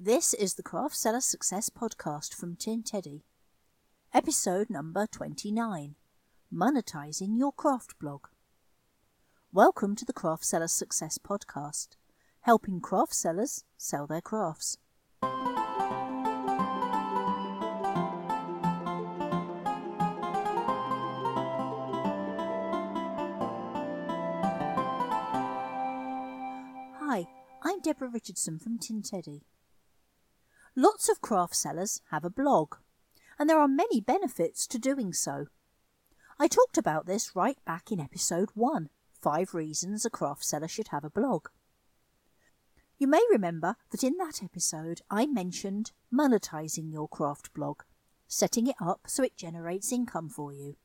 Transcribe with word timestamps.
This 0.00 0.32
is 0.32 0.54
the 0.54 0.62
Craft 0.62 0.94
Seller 0.94 1.20
Success 1.20 1.70
Podcast 1.70 2.32
from 2.32 2.54
Tin 2.54 2.84
Teddy. 2.84 3.24
Episode 4.14 4.70
number 4.70 5.08
29 5.10 5.96
Monetizing 6.54 7.36
Your 7.36 7.50
Craft 7.50 7.98
Blog. 7.98 8.28
Welcome 9.52 9.96
to 9.96 10.04
the 10.04 10.12
Craft 10.12 10.44
Seller 10.44 10.68
Success 10.68 11.18
Podcast, 11.18 11.96
helping 12.42 12.80
craft 12.80 13.12
sellers 13.12 13.64
sell 13.76 14.06
their 14.06 14.20
crafts. 14.20 14.78
Hi, 27.00 27.26
I'm 27.64 27.80
Deborah 27.80 28.10
Richardson 28.10 28.60
from 28.60 28.78
Tin 28.78 29.02
Teddy. 29.02 29.42
Lots 30.80 31.08
of 31.08 31.20
craft 31.20 31.56
sellers 31.56 32.02
have 32.12 32.24
a 32.24 32.30
blog, 32.30 32.76
and 33.36 33.50
there 33.50 33.58
are 33.58 33.66
many 33.66 34.00
benefits 34.00 34.64
to 34.68 34.78
doing 34.78 35.12
so. 35.12 35.46
I 36.38 36.46
talked 36.46 36.78
about 36.78 37.04
this 37.04 37.34
right 37.34 37.58
back 37.66 37.90
in 37.90 37.98
episode 37.98 38.50
1 38.54 38.88
Five 39.20 39.54
Reasons 39.54 40.04
a 40.04 40.10
Craft 40.10 40.44
Seller 40.44 40.68
Should 40.68 40.86
Have 40.92 41.02
a 41.02 41.10
Blog. 41.10 41.48
You 42.96 43.08
may 43.08 43.20
remember 43.28 43.74
that 43.90 44.04
in 44.04 44.18
that 44.18 44.40
episode 44.40 45.00
I 45.10 45.26
mentioned 45.26 45.90
monetizing 46.14 46.92
your 46.92 47.08
craft 47.08 47.52
blog, 47.54 47.80
setting 48.28 48.68
it 48.68 48.76
up 48.80 49.00
so 49.08 49.24
it 49.24 49.36
generates 49.36 49.90
income 49.90 50.28
for 50.28 50.52
you. 50.52 50.76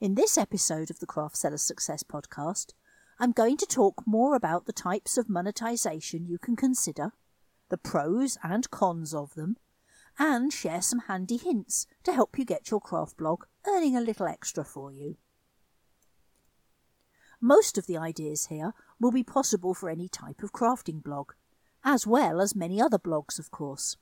In 0.00 0.14
this 0.14 0.38
episode 0.38 0.90
of 0.90 1.00
the 1.00 1.06
Craft 1.06 1.36
Seller 1.36 1.58
Success 1.58 2.04
Podcast, 2.04 2.74
I'm 3.18 3.32
going 3.32 3.56
to 3.56 3.66
talk 3.66 4.06
more 4.06 4.36
about 4.36 4.66
the 4.66 4.72
types 4.72 5.18
of 5.18 5.28
monetization 5.28 6.28
you 6.28 6.38
can 6.38 6.54
consider 6.54 7.14
the 7.70 7.78
pros 7.78 8.36
and 8.42 8.70
cons 8.70 9.14
of 9.14 9.34
them, 9.34 9.56
and 10.18 10.52
share 10.52 10.82
some 10.82 11.00
handy 11.00 11.38
hints 11.38 11.86
to 12.04 12.12
help 12.12 12.38
you 12.38 12.44
get 12.44 12.70
your 12.70 12.80
craft 12.80 13.16
blog 13.16 13.44
earning 13.66 13.96
a 13.96 14.00
little 14.00 14.26
extra 14.26 14.64
for 14.64 14.92
you. 14.92 15.16
Most 17.40 17.78
of 17.78 17.86
the 17.86 17.96
ideas 17.96 18.46
here 18.46 18.74
will 19.00 19.12
be 19.12 19.24
possible 19.24 19.72
for 19.72 19.88
any 19.88 20.08
type 20.08 20.42
of 20.42 20.52
crafting 20.52 21.02
blog, 21.02 21.32
as 21.82 22.06
well 22.06 22.40
as 22.40 22.54
many 22.54 22.80
other 22.80 22.98
blogs, 22.98 23.38
of 23.38 23.50
course. 23.50 23.96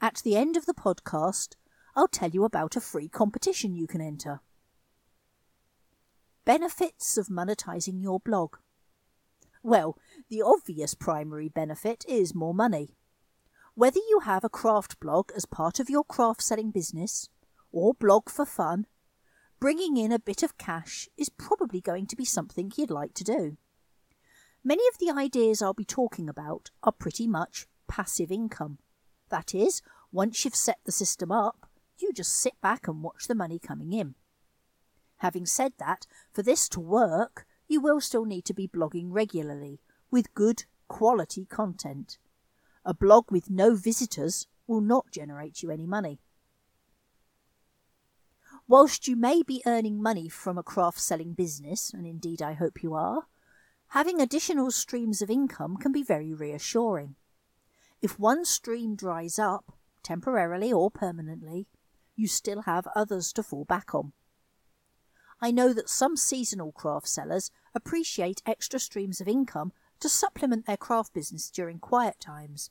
At 0.00 0.16
the 0.16 0.36
end 0.36 0.58
of 0.58 0.66
the 0.66 0.74
podcast, 0.74 1.54
I'll 1.94 2.08
tell 2.08 2.28
you 2.28 2.44
about 2.44 2.76
a 2.76 2.82
free 2.82 3.08
competition 3.08 3.74
you 3.74 3.86
can 3.86 4.02
enter. 4.02 4.40
Benefits 6.44 7.16
of 7.16 7.28
monetizing 7.28 8.02
your 8.02 8.20
blog. 8.20 8.56
Well, 9.66 9.98
the 10.30 10.42
obvious 10.42 10.94
primary 10.94 11.48
benefit 11.48 12.04
is 12.08 12.36
more 12.36 12.54
money. 12.54 12.94
Whether 13.74 13.98
you 13.98 14.20
have 14.20 14.44
a 14.44 14.48
craft 14.48 15.00
blog 15.00 15.32
as 15.34 15.44
part 15.44 15.80
of 15.80 15.90
your 15.90 16.04
craft 16.04 16.40
selling 16.40 16.70
business 16.70 17.30
or 17.72 17.92
blog 17.92 18.30
for 18.30 18.46
fun, 18.46 18.86
bringing 19.58 19.96
in 19.96 20.12
a 20.12 20.20
bit 20.20 20.44
of 20.44 20.56
cash 20.56 21.08
is 21.16 21.30
probably 21.30 21.80
going 21.80 22.06
to 22.06 22.14
be 22.14 22.24
something 22.24 22.70
you'd 22.76 22.92
like 22.92 23.12
to 23.14 23.24
do. 23.24 23.56
Many 24.62 24.84
of 24.86 24.98
the 25.00 25.10
ideas 25.10 25.60
I'll 25.60 25.74
be 25.74 25.84
talking 25.84 26.28
about 26.28 26.70
are 26.84 26.92
pretty 26.92 27.26
much 27.26 27.66
passive 27.88 28.30
income. 28.30 28.78
That 29.30 29.52
is, 29.52 29.82
once 30.12 30.44
you've 30.44 30.54
set 30.54 30.78
the 30.84 30.92
system 30.92 31.32
up, 31.32 31.68
you 31.98 32.12
just 32.12 32.40
sit 32.40 32.54
back 32.62 32.86
and 32.86 33.02
watch 33.02 33.26
the 33.26 33.34
money 33.34 33.58
coming 33.58 33.92
in. 33.92 34.14
Having 35.16 35.46
said 35.46 35.72
that, 35.80 36.06
for 36.32 36.44
this 36.44 36.68
to 36.68 36.78
work, 36.78 37.45
you 37.68 37.80
will 37.80 38.00
still 38.00 38.24
need 38.24 38.44
to 38.44 38.54
be 38.54 38.68
blogging 38.68 39.08
regularly 39.10 39.80
with 40.10 40.34
good 40.34 40.64
quality 40.88 41.44
content. 41.46 42.18
A 42.84 42.94
blog 42.94 43.30
with 43.30 43.50
no 43.50 43.74
visitors 43.74 44.46
will 44.66 44.80
not 44.80 45.10
generate 45.10 45.62
you 45.62 45.70
any 45.70 45.86
money. 45.86 46.20
Whilst 48.68 49.06
you 49.06 49.16
may 49.16 49.42
be 49.42 49.62
earning 49.66 50.02
money 50.02 50.28
from 50.28 50.58
a 50.58 50.62
craft 50.62 51.00
selling 51.00 51.34
business, 51.34 51.92
and 51.92 52.06
indeed 52.06 52.42
I 52.42 52.54
hope 52.54 52.82
you 52.82 52.94
are, 52.94 53.26
having 53.88 54.20
additional 54.20 54.70
streams 54.70 55.22
of 55.22 55.30
income 55.30 55.76
can 55.76 55.92
be 55.92 56.02
very 56.02 56.34
reassuring. 56.34 57.14
If 58.02 58.18
one 58.18 58.44
stream 58.44 58.96
dries 58.96 59.38
up, 59.38 59.72
temporarily 60.02 60.72
or 60.72 60.90
permanently, 60.90 61.66
you 62.16 62.28
still 62.28 62.62
have 62.62 62.88
others 62.94 63.32
to 63.34 63.42
fall 63.42 63.64
back 63.64 63.94
on. 63.94 64.12
I 65.46 65.52
know 65.52 65.72
that 65.74 65.88
some 65.88 66.16
seasonal 66.16 66.72
craft 66.72 67.06
sellers 67.06 67.52
appreciate 67.72 68.42
extra 68.46 68.80
streams 68.80 69.20
of 69.20 69.28
income 69.28 69.72
to 70.00 70.08
supplement 70.08 70.66
their 70.66 70.76
craft 70.76 71.14
business 71.14 71.52
during 71.52 71.78
quiet 71.78 72.18
times. 72.18 72.68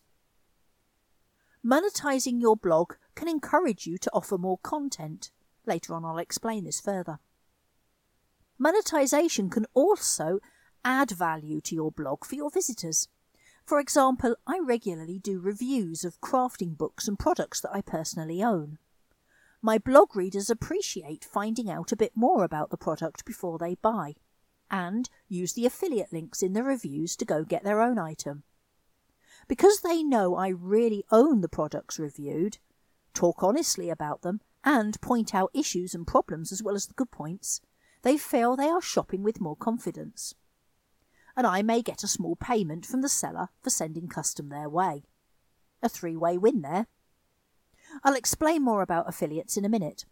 Monetizing 1.65 2.41
your 2.41 2.57
blog 2.57 2.95
can 3.15 3.29
encourage 3.29 3.87
you 3.87 3.97
to 3.99 4.11
offer 4.11 4.37
more 4.37 4.57
content. 4.57 5.31
Later 5.65 5.93
on, 5.93 6.03
I'll 6.03 6.17
explain 6.17 6.65
this 6.65 6.81
further. 6.81 7.19
Monetization 8.59 9.49
can 9.49 9.67
also 9.73 10.39
add 10.83 11.11
value 11.11 11.61
to 11.61 11.75
your 11.75 11.93
blog 11.93 12.25
for 12.25 12.35
your 12.35 12.49
visitors. 12.49 13.07
For 13.65 13.79
example, 13.79 14.35
I 14.45 14.59
regularly 14.59 15.17
do 15.17 15.39
reviews 15.39 16.03
of 16.03 16.19
crafting 16.19 16.77
books 16.77 17.07
and 17.07 17.17
products 17.17 17.61
that 17.61 17.73
I 17.73 17.79
personally 17.79 18.43
own. 18.43 18.79
My 19.65 19.79
blog 19.79 20.15
readers 20.15 20.51
appreciate 20.51 21.25
finding 21.25 21.71
out 21.71 21.91
a 21.91 21.95
bit 21.95 22.11
more 22.13 22.43
about 22.43 22.69
the 22.69 22.77
product 22.77 23.25
before 23.25 23.57
they 23.57 23.73
buy, 23.73 24.13
and 24.69 25.09
use 25.27 25.53
the 25.53 25.65
affiliate 25.65 26.13
links 26.13 26.43
in 26.43 26.53
the 26.53 26.61
reviews 26.61 27.15
to 27.15 27.25
go 27.25 27.43
get 27.43 27.63
their 27.63 27.81
own 27.81 27.97
item. 27.97 28.43
Because 29.47 29.81
they 29.81 30.03
know 30.03 30.35
I 30.35 30.49
really 30.49 31.03
own 31.11 31.41
the 31.41 31.49
products 31.49 31.97
reviewed, 31.97 32.59
talk 33.15 33.41
honestly 33.41 33.89
about 33.89 34.21
them, 34.21 34.39
and 34.63 35.01
point 35.01 35.33
out 35.33 35.49
issues 35.51 35.95
and 35.95 36.05
problems 36.05 36.51
as 36.51 36.61
well 36.61 36.75
as 36.75 36.85
the 36.85 36.93
good 36.93 37.09
points, 37.09 37.59
they 38.03 38.19
feel 38.19 38.55
they 38.55 38.69
are 38.69 38.83
shopping 38.83 39.23
with 39.23 39.41
more 39.41 39.55
confidence. 39.55 40.35
And 41.35 41.47
I 41.47 41.63
may 41.63 41.81
get 41.81 42.03
a 42.03 42.07
small 42.07 42.35
payment 42.35 42.85
from 42.85 43.01
the 43.01 43.09
seller 43.09 43.49
for 43.63 43.71
sending 43.71 44.09
custom 44.09 44.49
their 44.49 44.69
way. 44.69 45.05
A 45.81 45.89
three 45.89 46.15
way 46.15 46.37
win 46.37 46.61
there. 46.61 46.85
I'll 48.03 48.15
explain 48.15 48.63
more 48.63 48.81
about 48.81 49.09
affiliates 49.09 49.57
in 49.57 49.65
a 49.65 49.69
minute. 49.69 50.05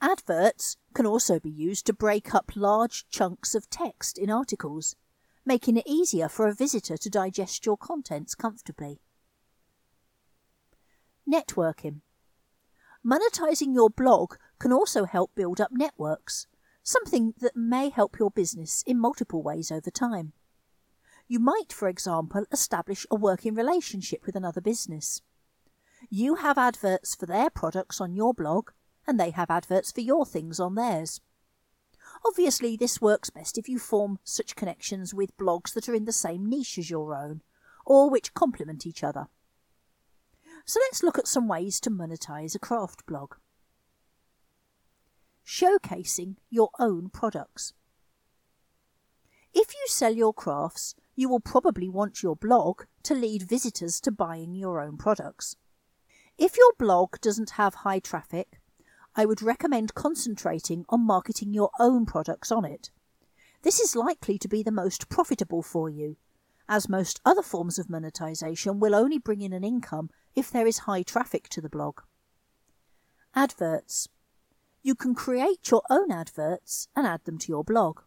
Adverts 0.00 0.76
can 0.94 1.06
also 1.06 1.40
be 1.40 1.50
used 1.50 1.86
to 1.86 1.92
break 1.92 2.34
up 2.34 2.52
large 2.54 3.08
chunks 3.08 3.54
of 3.54 3.68
text 3.68 4.16
in 4.16 4.30
articles, 4.30 4.94
making 5.44 5.76
it 5.76 5.86
easier 5.86 6.28
for 6.28 6.46
a 6.46 6.54
visitor 6.54 6.96
to 6.96 7.10
digest 7.10 7.66
your 7.66 7.76
contents 7.76 8.34
comfortably. 8.34 9.00
Networking. 11.28 12.00
Monetizing 13.04 13.74
your 13.74 13.90
blog 13.90 14.34
can 14.58 14.72
also 14.72 15.04
help 15.04 15.34
build 15.34 15.60
up 15.60 15.70
networks, 15.72 16.46
something 16.82 17.34
that 17.40 17.56
may 17.56 17.90
help 17.90 18.18
your 18.18 18.30
business 18.30 18.82
in 18.86 18.98
multiple 18.98 19.42
ways 19.42 19.70
over 19.70 19.90
time. 19.90 20.32
You 21.26 21.38
might, 21.38 21.72
for 21.72 21.88
example, 21.88 22.44
establish 22.50 23.06
a 23.10 23.16
working 23.16 23.54
relationship 23.54 24.24
with 24.24 24.36
another 24.36 24.60
business. 24.60 25.22
You 26.10 26.36
have 26.36 26.58
adverts 26.58 27.14
for 27.14 27.26
their 27.26 27.50
products 27.50 28.00
on 28.00 28.14
your 28.14 28.32
blog, 28.32 28.70
and 29.06 29.18
they 29.18 29.30
have 29.30 29.50
adverts 29.50 29.92
for 29.92 30.00
your 30.00 30.24
things 30.24 30.60
on 30.60 30.74
theirs. 30.74 31.20
Obviously, 32.26 32.76
this 32.76 33.00
works 33.00 33.30
best 33.30 33.58
if 33.58 33.68
you 33.68 33.78
form 33.78 34.18
such 34.24 34.56
connections 34.56 35.12
with 35.14 35.36
blogs 35.36 35.74
that 35.74 35.88
are 35.88 35.94
in 35.94 36.04
the 36.04 36.12
same 36.12 36.48
niche 36.48 36.78
as 36.78 36.90
your 36.90 37.14
own, 37.14 37.42
or 37.84 38.10
which 38.10 38.34
complement 38.34 38.86
each 38.86 39.04
other. 39.04 39.28
So 40.64 40.80
let's 40.80 41.02
look 41.02 41.18
at 41.18 41.28
some 41.28 41.48
ways 41.48 41.80
to 41.80 41.90
monetize 41.90 42.54
a 42.54 42.58
craft 42.58 43.06
blog. 43.06 43.34
Showcasing 45.46 46.36
your 46.50 46.70
own 46.78 47.08
products. 47.08 47.72
If 49.54 49.72
you 49.72 49.86
sell 49.86 50.14
your 50.14 50.34
crafts, 50.34 50.94
you 51.16 51.28
will 51.28 51.40
probably 51.40 51.88
want 51.88 52.22
your 52.22 52.36
blog 52.36 52.82
to 53.04 53.14
lead 53.14 53.48
visitors 53.48 54.00
to 54.02 54.12
buying 54.12 54.54
your 54.54 54.80
own 54.80 54.98
products. 54.98 55.56
If 56.38 56.56
your 56.56 56.72
blog 56.78 57.20
doesn't 57.20 57.50
have 57.50 57.74
high 57.74 57.98
traffic, 57.98 58.60
I 59.16 59.26
would 59.26 59.42
recommend 59.42 59.94
concentrating 59.94 60.84
on 60.88 61.04
marketing 61.04 61.52
your 61.52 61.70
own 61.80 62.06
products 62.06 62.52
on 62.52 62.64
it. 62.64 62.90
This 63.62 63.80
is 63.80 63.96
likely 63.96 64.38
to 64.38 64.46
be 64.46 64.62
the 64.62 64.70
most 64.70 65.08
profitable 65.08 65.62
for 65.62 65.90
you, 65.90 66.16
as 66.68 66.88
most 66.88 67.20
other 67.24 67.42
forms 67.42 67.76
of 67.76 67.90
monetization 67.90 68.78
will 68.78 68.94
only 68.94 69.18
bring 69.18 69.40
in 69.40 69.52
an 69.52 69.64
income 69.64 70.10
if 70.36 70.48
there 70.48 70.66
is 70.66 70.78
high 70.78 71.02
traffic 71.02 71.48
to 71.48 71.60
the 71.60 71.68
blog. 71.68 72.02
Adverts. 73.34 74.08
You 74.80 74.94
can 74.94 75.16
create 75.16 75.72
your 75.72 75.82
own 75.90 76.12
adverts 76.12 76.86
and 76.94 77.04
add 77.04 77.24
them 77.24 77.38
to 77.38 77.48
your 77.48 77.64
blog. 77.64 78.02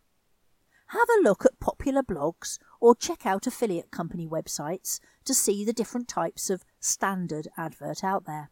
Have 0.91 1.07
a 1.09 1.23
look 1.23 1.45
at 1.45 1.61
popular 1.61 2.03
blogs 2.03 2.59
or 2.81 2.93
check 2.93 3.25
out 3.25 3.47
affiliate 3.47 3.91
company 3.91 4.27
websites 4.27 4.99
to 5.23 5.33
see 5.33 5.63
the 5.63 5.71
different 5.71 6.09
types 6.09 6.49
of 6.49 6.65
standard 6.81 7.47
advert 7.55 8.03
out 8.03 8.25
there. 8.25 8.51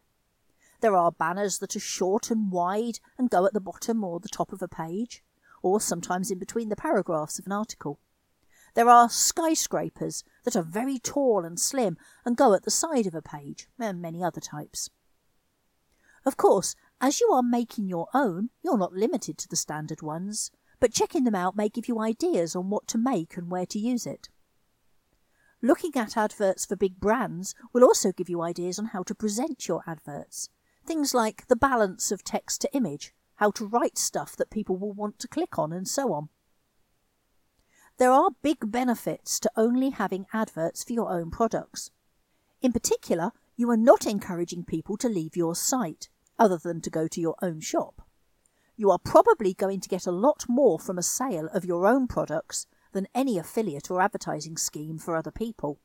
There 0.80 0.96
are 0.96 1.12
banners 1.12 1.58
that 1.58 1.76
are 1.76 1.80
short 1.80 2.30
and 2.30 2.50
wide 2.50 2.98
and 3.18 3.28
go 3.28 3.44
at 3.44 3.52
the 3.52 3.60
bottom 3.60 4.02
or 4.02 4.20
the 4.20 4.30
top 4.30 4.54
of 4.54 4.62
a 4.62 4.68
page, 4.68 5.22
or 5.62 5.82
sometimes 5.82 6.30
in 6.30 6.38
between 6.38 6.70
the 6.70 6.76
paragraphs 6.76 7.38
of 7.38 7.44
an 7.44 7.52
article. 7.52 8.00
There 8.72 8.88
are 8.88 9.10
skyscrapers 9.10 10.24
that 10.44 10.56
are 10.56 10.62
very 10.62 10.98
tall 10.98 11.44
and 11.44 11.60
slim 11.60 11.98
and 12.24 12.38
go 12.38 12.54
at 12.54 12.62
the 12.62 12.70
side 12.70 13.06
of 13.06 13.14
a 13.14 13.20
page, 13.20 13.68
and 13.78 14.00
many 14.00 14.24
other 14.24 14.40
types. 14.40 14.88
Of 16.24 16.38
course, 16.38 16.74
as 17.02 17.20
you 17.20 17.30
are 17.34 17.42
making 17.42 17.90
your 17.90 18.08
own, 18.14 18.48
you're 18.62 18.78
not 18.78 18.94
limited 18.94 19.36
to 19.36 19.48
the 19.48 19.56
standard 19.56 20.00
ones, 20.00 20.50
but 20.80 20.92
checking 20.92 21.24
them 21.24 21.34
out 21.34 21.56
may 21.56 21.68
give 21.68 21.86
you 21.86 22.00
ideas 22.00 22.56
on 22.56 22.70
what 22.70 22.88
to 22.88 22.98
make 22.98 23.36
and 23.36 23.50
where 23.50 23.66
to 23.66 23.78
use 23.78 24.06
it. 24.06 24.28
Looking 25.62 25.94
at 25.94 26.16
adverts 26.16 26.64
for 26.64 26.74
big 26.74 26.98
brands 26.98 27.54
will 27.72 27.84
also 27.84 28.12
give 28.12 28.30
you 28.30 28.40
ideas 28.40 28.78
on 28.78 28.86
how 28.86 29.02
to 29.02 29.14
present 29.14 29.68
your 29.68 29.82
adverts. 29.86 30.48
Things 30.86 31.12
like 31.12 31.46
the 31.48 31.56
balance 31.56 32.10
of 32.10 32.24
text 32.24 32.62
to 32.62 32.74
image, 32.74 33.12
how 33.36 33.50
to 33.52 33.66
write 33.66 33.98
stuff 33.98 34.34
that 34.36 34.50
people 34.50 34.78
will 34.78 34.94
want 34.94 35.18
to 35.18 35.28
click 35.28 35.58
on, 35.58 35.70
and 35.70 35.86
so 35.86 36.14
on. 36.14 36.30
There 37.98 38.10
are 38.10 38.30
big 38.42 38.72
benefits 38.72 39.38
to 39.40 39.50
only 39.56 39.90
having 39.90 40.26
adverts 40.32 40.82
for 40.82 40.94
your 40.94 41.12
own 41.12 41.30
products. 41.30 41.90
In 42.62 42.72
particular, 42.72 43.32
you 43.56 43.70
are 43.70 43.76
not 43.76 44.06
encouraging 44.06 44.64
people 44.64 44.96
to 44.96 45.08
leave 45.08 45.36
your 45.36 45.54
site, 45.54 46.08
other 46.38 46.56
than 46.56 46.80
to 46.80 46.88
go 46.88 47.06
to 47.06 47.20
your 47.20 47.36
own 47.42 47.60
shop. 47.60 48.00
You 48.80 48.90
are 48.90 48.98
probably 48.98 49.52
going 49.52 49.80
to 49.80 49.90
get 49.90 50.06
a 50.06 50.10
lot 50.10 50.46
more 50.48 50.78
from 50.78 50.96
a 50.96 51.02
sale 51.02 51.50
of 51.52 51.66
your 51.66 51.86
own 51.86 52.06
products 52.06 52.66
than 52.92 53.08
any 53.14 53.36
affiliate 53.36 53.90
or 53.90 54.00
advertising 54.00 54.56
scheme 54.56 54.96
for 54.96 55.14
other 55.14 55.30
people. 55.30 55.78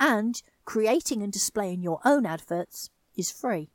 And 0.00 0.40
creating 0.64 1.22
and 1.22 1.30
displaying 1.30 1.82
your 1.82 2.00
own 2.02 2.24
adverts 2.24 2.88
is 3.14 3.30
free. 3.30 3.68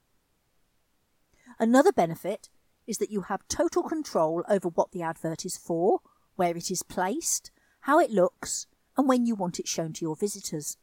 Another 1.59 1.91
benefit 1.91 2.49
is 2.87 2.97
that 2.97 3.11
you 3.11 3.21
have 3.21 3.47
total 3.47 3.83
control 3.83 4.43
over 4.49 4.69
what 4.69 4.91
the 4.91 5.03
advert 5.03 5.45
is 5.45 5.55
for 5.55 5.99
where 6.35 6.57
it 6.57 6.71
is 6.71 6.81
placed, 6.81 7.51
how 7.81 7.99
it 7.99 8.09
looks, 8.09 8.65
and 8.97 9.07
when 9.07 9.27
you 9.27 9.35
want 9.35 9.59
it 9.59 9.67
shown 9.67 9.93
to 9.93 10.01
your 10.03 10.15
visitors. 10.15 10.77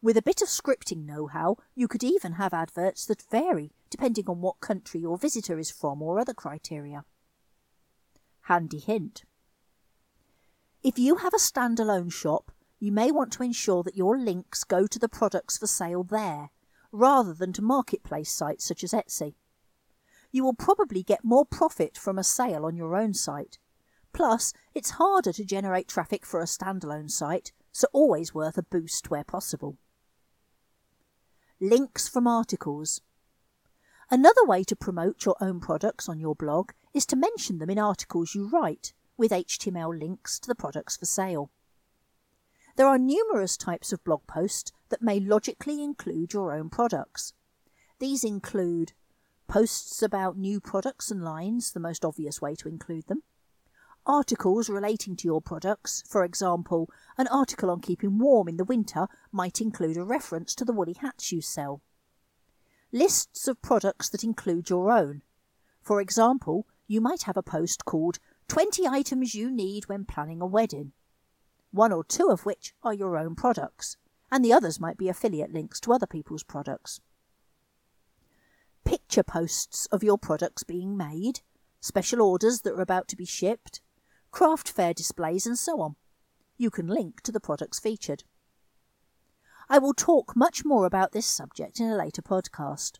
With 0.00 0.16
a 0.16 0.22
bit 0.22 0.42
of 0.42 0.48
scripting 0.48 1.04
know 1.04 1.26
how, 1.26 1.56
you 1.74 1.88
could 1.88 2.04
even 2.04 2.34
have 2.34 2.54
adverts 2.54 3.04
that 3.06 3.24
vary 3.32 3.72
depending 3.90 4.24
on 4.28 4.40
what 4.40 4.60
country 4.60 5.00
your 5.00 5.18
visitor 5.18 5.58
is 5.58 5.70
from 5.70 6.00
or 6.02 6.18
other 6.18 6.34
criteria. 6.34 7.04
Handy 8.42 8.78
hint. 8.78 9.24
If 10.82 10.98
you 10.98 11.16
have 11.16 11.34
a 11.34 11.38
standalone 11.38 12.12
shop, 12.12 12.52
you 12.78 12.92
may 12.92 13.10
want 13.10 13.32
to 13.34 13.42
ensure 13.42 13.82
that 13.82 13.96
your 13.96 14.18
links 14.18 14.64
go 14.64 14.86
to 14.86 14.98
the 14.98 15.08
products 15.08 15.58
for 15.58 15.66
sale 15.66 16.02
there, 16.02 16.50
rather 16.92 17.34
than 17.34 17.52
to 17.52 17.62
marketplace 17.62 18.32
sites 18.32 18.64
such 18.64 18.82
as 18.82 18.92
Etsy. 18.92 19.34
You 20.32 20.44
will 20.44 20.54
probably 20.54 21.02
get 21.02 21.24
more 21.24 21.44
profit 21.44 21.98
from 21.98 22.18
a 22.18 22.24
sale 22.24 22.64
on 22.64 22.76
your 22.76 22.96
own 22.96 23.12
site, 23.12 23.58
Plus, 24.12 24.52
it's 24.74 24.90
harder 24.90 25.32
to 25.32 25.44
generate 25.44 25.88
traffic 25.88 26.26
for 26.26 26.40
a 26.40 26.44
standalone 26.44 27.10
site, 27.10 27.52
so 27.72 27.86
always 27.92 28.34
worth 28.34 28.58
a 28.58 28.62
boost 28.62 29.10
where 29.10 29.24
possible. 29.24 29.76
Links 31.60 32.08
from 32.08 32.26
articles. 32.26 33.00
Another 34.12 34.44
way 34.44 34.64
to 34.64 34.74
promote 34.74 35.24
your 35.24 35.36
own 35.40 35.60
products 35.60 36.08
on 36.08 36.18
your 36.18 36.34
blog 36.34 36.72
is 36.92 37.06
to 37.06 37.16
mention 37.16 37.58
them 37.58 37.70
in 37.70 37.78
articles 37.78 38.34
you 38.34 38.48
write, 38.48 38.92
with 39.16 39.30
HTML 39.30 39.96
links 39.96 40.40
to 40.40 40.48
the 40.48 40.56
products 40.56 40.96
for 40.96 41.04
sale. 41.04 41.52
There 42.74 42.88
are 42.88 42.98
numerous 42.98 43.56
types 43.56 43.92
of 43.92 44.02
blog 44.02 44.26
posts 44.26 44.72
that 44.88 45.00
may 45.00 45.20
logically 45.20 45.80
include 45.80 46.32
your 46.32 46.52
own 46.52 46.70
products. 46.70 47.34
These 48.00 48.24
include 48.24 48.94
posts 49.46 50.02
about 50.02 50.36
new 50.36 50.60
products 50.60 51.12
and 51.12 51.22
lines, 51.22 51.70
the 51.70 51.78
most 51.78 52.04
obvious 52.04 52.42
way 52.42 52.56
to 52.56 52.68
include 52.68 53.06
them, 53.06 53.22
articles 54.04 54.68
relating 54.68 55.14
to 55.16 55.28
your 55.28 55.40
products. 55.40 56.02
For 56.08 56.24
example, 56.24 56.90
an 57.16 57.28
article 57.28 57.70
on 57.70 57.80
keeping 57.80 58.18
warm 58.18 58.48
in 58.48 58.56
the 58.56 58.64
winter 58.64 59.06
might 59.30 59.60
include 59.60 59.96
a 59.96 60.02
reference 60.02 60.56
to 60.56 60.64
the 60.64 60.72
woolly 60.72 60.96
hats 61.00 61.30
you 61.30 61.40
sell. 61.40 61.80
Lists 62.92 63.46
of 63.46 63.62
products 63.62 64.08
that 64.08 64.24
include 64.24 64.68
your 64.68 64.90
own. 64.90 65.22
For 65.80 66.00
example, 66.00 66.66
you 66.88 67.00
might 67.00 67.22
have 67.22 67.36
a 67.36 67.42
post 67.42 67.84
called 67.84 68.18
20 68.48 68.84
items 68.86 69.32
you 69.32 69.48
need 69.48 69.88
when 69.88 70.04
planning 70.04 70.40
a 70.40 70.46
wedding, 70.46 70.92
one 71.70 71.92
or 71.92 72.02
two 72.02 72.28
of 72.30 72.44
which 72.44 72.74
are 72.82 72.92
your 72.92 73.16
own 73.16 73.36
products, 73.36 73.96
and 74.32 74.44
the 74.44 74.52
others 74.52 74.80
might 74.80 74.98
be 74.98 75.08
affiliate 75.08 75.52
links 75.52 75.78
to 75.80 75.92
other 75.92 76.06
people's 76.06 76.42
products. 76.42 77.00
Picture 78.84 79.22
posts 79.22 79.86
of 79.92 80.02
your 80.02 80.18
products 80.18 80.64
being 80.64 80.96
made, 80.96 81.42
special 81.80 82.20
orders 82.20 82.62
that 82.62 82.74
are 82.74 82.82
about 82.82 83.06
to 83.06 83.16
be 83.16 83.24
shipped, 83.24 83.80
craft 84.32 84.68
fair 84.68 84.92
displays, 84.92 85.46
and 85.46 85.56
so 85.56 85.80
on. 85.80 85.94
You 86.56 86.70
can 86.70 86.88
link 86.88 87.20
to 87.22 87.30
the 87.30 87.38
products 87.38 87.78
featured. 87.78 88.24
I 89.72 89.78
will 89.78 89.94
talk 89.94 90.34
much 90.34 90.64
more 90.64 90.84
about 90.84 91.12
this 91.12 91.26
subject 91.26 91.78
in 91.78 91.88
a 91.88 91.96
later 91.96 92.22
podcast. 92.22 92.98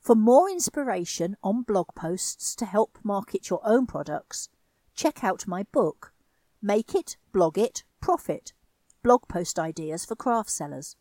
For 0.00 0.14
more 0.14 0.48
inspiration 0.48 1.36
on 1.42 1.64
blog 1.64 1.88
posts 1.94 2.56
to 2.56 2.64
help 2.64 2.98
market 3.04 3.50
your 3.50 3.60
own 3.62 3.86
products, 3.86 4.48
check 4.94 5.22
out 5.22 5.46
my 5.46 5.64
book, 5.64 6.14
Make 6.62 6.94
It, 6.94 7.18
Blog 7.30 7.58
It, 7.58 7.84
Profit 8.00 8.54
Blog 9.02 9.28
Post 9.28 9.58
Ideas 9.58 10.06
for 10.06 10.16
Craft 10.16 10.48
Sellers, 10.48 10.96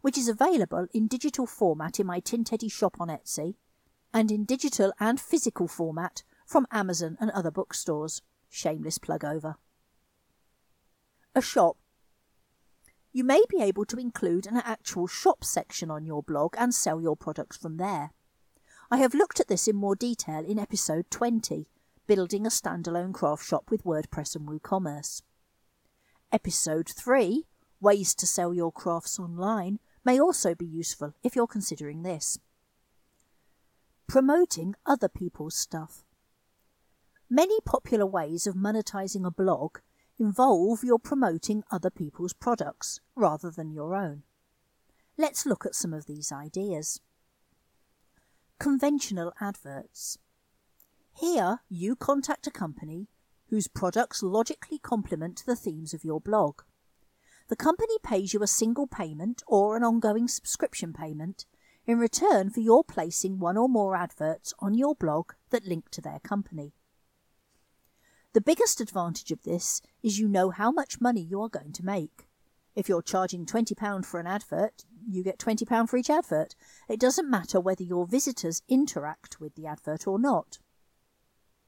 which 0.00 0.16
is 0.16 0.26
available 0.26 0.86
in 0.94 1.06
digital 1.06 1.46
format 1.46 2.00
in 2.00 2.06
my 2.06 2.18
Tin 2.20 2.44
Teddy 2.44 2.70
shop 2.70 2.96
on 2.98 3.08
Etsy 3.08 3.56
and 4.14 4.30
in 4.30 4.46
digital 4.46 4.94
and 4.98 5.20
physical 5.20 5.68
format 5.68 6.22
from 6.46 6.66
Amazon 6.70 7.18
and 7.20 7.30
other 7.32 7.50
bookstores. 7.50 8.22
Shameless 8.48 8.96
plug 8.96 9.22
over. 9.22 9.56
A 11.34 11.42
shop. 11.42 11.76
You 13.14 13.22
may 13.22 13.44
be 13.48 13.62
able 13.62 13.84
to 13.84 13.96
include 13.96 14.48
an 14.48 14.56
actual 14.56 15.06
shop 15.06 15.44
section 15.44 15.88
on 15.88 16.04
your 16.04 16.20
blog 16.20 16.56
and 16.58 16.74
sell 16.74 17.00
your 17.00 17.14
products 17.16 17.56
from 17.56 17.76
there. 17.76 18.10
I 18.90 18.96
have 18.96 19.14
looked 19.14 19.38
at 19.38 19.46
this 19.46 19.68
in 19.68 19.76
more 19.76 19.94
detail 19.94 20.44
in 20.44 20.58
episode 20.58 21.08
20, 21.12 21.68
Building 22.08 22.44
a 22.44 22.48
Standalone 22.48 23.14
Craft 23.14 23.46
Shop 23.46 23.70
with 23.70 23.84
WordPress 23.84 24.34
and 24.34 24.48
WooCommerce. 24.48 25.22
Episode 26.32 26.88
3, 26.88 27.44
Ways 27.80 28.16
to 28.16 28.26
Sell 28.26 28.52
Your 28.52 28.72
Crafts 28.72 29.20
Online, 29.20 29.78
may 30.04 30.18
also 30.18 30.56
be 30.56 30.66
useful 30.66 31.14
if 31.22 31.36
you're 31.36 31.46
considering 31.46 32.02
this. 32.02 32.40
Promoting 34.08 34.74
other 34.84 35.08
people's 35.08 35.54
stuff. 35.54 36.02
Many 37.30 37.60
popular 37.60 38.06
ways 38.06 38.48
of 38.48 38.56
monetizing 38.56 39.24
a 39.24 39.30
blog 39.30 39.78
involve 40.18 40.84
your 40.84 40.98
promoting 40.98 41.64
other 41.70 41.90
people's 41.90 42.32
products 42.32 43.00
rather 43.16 43.50
than 43.50 43.72
your 43.72 43.94
own. 43.94 44.22
Let's 45.16 45.46
look 45.46 45.64
at 45.64 45.74
some 45.74 45.92
of 45.92 46.06
these 46.06 46.32
ideas. 46.32 47.00
Conventional 48.58 49.32
adverts. 49.40 50.18
Here, 51.12 51.60
you 51.68 51.94
contact 51.94 52.46
a 52.46 52.50
company 52.50 53.08
whose 53.48 53.68
products 53.68 54.22
logically 54.22 54.78
complement 54.78 55.44
the 55.46 55.56
themes 55.56 55.94
of 55.94 56.04
your 56.04 56.20
blog. 56.20 56.62
The 57.48 57.56
company 57.56 57.94
pays 58.02 58.32
you 58.32 58.42
a 58.42 58.48
single 58.48 58.86
payment 58.86 59.42
or 59.46 59.76
an 59.76 59.84
ongoing 59.84 60.28
subscription 60.28 60.92
payment 60.92 61.46
in 61.86 61.98
return 61.98 62.50
for 62.50 62.60
your 62.60 62.82
placing 62.82 63.38
one 63.38 63.56
or 63.56 63.68
more 63.68 63.94
adverts 63.94 64.54
on 64.58 64.74
your 64.74 64.94
blog 64.94 65.32
that 65.50 65.66
link 65.66 65.90
to 65.90 66.00
their 66.00 66.20
company. 66.20 66.72
The 68.34 68.40
biggest 68.40 68.80
advantage 68.80 69.30
of 69.30 69.44
this 69.44 69.80
is 70.02 70.18
you 70.18 70.26
know 70.26 70.50
how 70.50 70.72
much 70.72 71.00
money 71.00 71.20
you 71.20 71.40
are 71.42 71.48
going 71.48 71.72
to 71.72 71.84
make. 71.84 72.26
If 72.74 72.88
you're 72.88 73.00
charging 73.00 73.46
£20 73.46 74.04
for 74.04 74.18
an 74.18 74.26
advert, 74.26 74.84
you 75.08 75.22
get 75.22 75.38
£20 75.38 75.88
for 75.88 75.96
each 75.96 76.10
advert. 76.10 76.56
It 76.88 76.98
doesn't 76.98 77.30
matter 77.30 77.60
whether 77.60 77.84
your 77.84 78.08
visitors 78.08 78.62
interact 78.68 79.40
with 79.40 79.54
the 79.54 79.68
advert 79.68 80.08
or 80.08 80.18
not. 80.18 80.58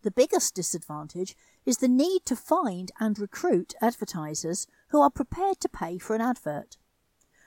The 0.02 0.10
biggest 0.10 0.56
disadvantage 0.56 1.36
is 1.64 1.76
the 1.76 1.86
need 1.86 2.26
to 2.26 2.34
find 2.34 2.90
and 2.98 3.16
recruit 3.16 3.74
advertisers 3.80 4.66
who 4.88 5.00
are 5.00 5.10
prepared 5.10 5.60
to 5.60 5.68
pay 5.68 5.98
for 5.98 6.16
an 6.16 6.20
advert. 6.20 6.78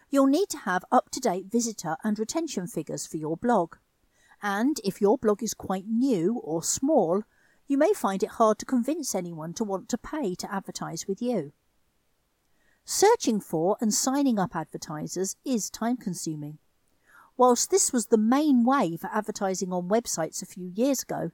You'll 0.10 0.28
need 0.28 0.48
to 0.52 0.60
have 0.60 0.86
up 0.94 1.10
to 1.12 1.20
date 1.20 1.48
visitor 1.52 1.98
and 2.06 2.18
retention 2.18 2.68
figures 2.68 3.06
for 3.06 3.18
your 3.18 3.36
blog. 3.36 3.76
And 4.42 4.80
if 4.86 5.02
your 5.02 5.18
blog 5.18 5.44
is 5.44 5.54
quite 5.54 5.88
new 5.90 6.40
or 6.42 6.64
small, 6.64 7.24
you 7.70 7.78
may 7.78 7.94
find 7.94 8.24
it 8.24 8.32
hard 8.32 8.58
to 8.58 8.66
convince 8.66 9.14
anyone 9.14 9.54
to 9.54 9.64
want 9.64 9.88
to 9.88 9.98
pay 9.98 10.34
to 10.34 10.52
advertise 10.52 11.08
with 11.08 11.22
you. 11.22 11.54
Searching 12.84 13.40
for 13.40 13.78
and 13.80 13.94
signing 13.94 14.40
up 14.40 14.56
advertisers 14.56 15.36
is 15.46 15.70
time 15.70 15.96
consuming. 15.96 16.58
Whilst 17.38 17.70
this 17.70 17.94
was 17.94 18.08
the 18.08 18.18
main 18.18 18.66
way 18.66 18.98
for 18.98 19.08
advertising 19.14 19.72
on 19.72 19.88
websites 19.88 20.42
a 20.42 20.48
few 20.48 20.72
years 20.74 21.04
ago, 21.04 21.30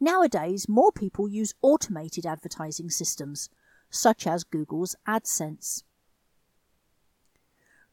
nowadays 0.00 0.68
more 0.68 0.90
people 0.90 1.28
use 1.28 1.54
automated 1.62 2.26
advertising 2.26 2.90
systems, 2.90 3.48
such 3.88 4.26
as 4.26 4.42
Google's 4.42 4.96
AdSense. 5.06 5.84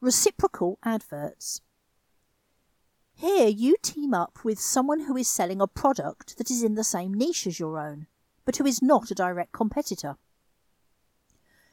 Reciprocal 0.00 0.80
adverts. 0.82 1.60
Here 3.18 3.48
you 3.48 3.76
team 3.80 4.12
up 4.12 4.44
with 4.44 4.60
someone 4.60 5.00
who 5.00 5.16
is 5.16 5.26
selling 5.26 5.62
a 5.62 5.66
product 5.66 6.36
that 6.36 6.50
is 6.50 6.62
in 6.62 6.74
the 6.74 6.84
same 6.84 7.14
niche 7.14 7.46
as 7.46 7.58
your 7.58 7.78
own, 7.78 8.08
but 8.44 8.56
who 8.56 8.66
is 8.66 8.82
not 8.82 9.10
a 9.10 9.14
direct 9.14 9.52
competitor. 9.52 10.16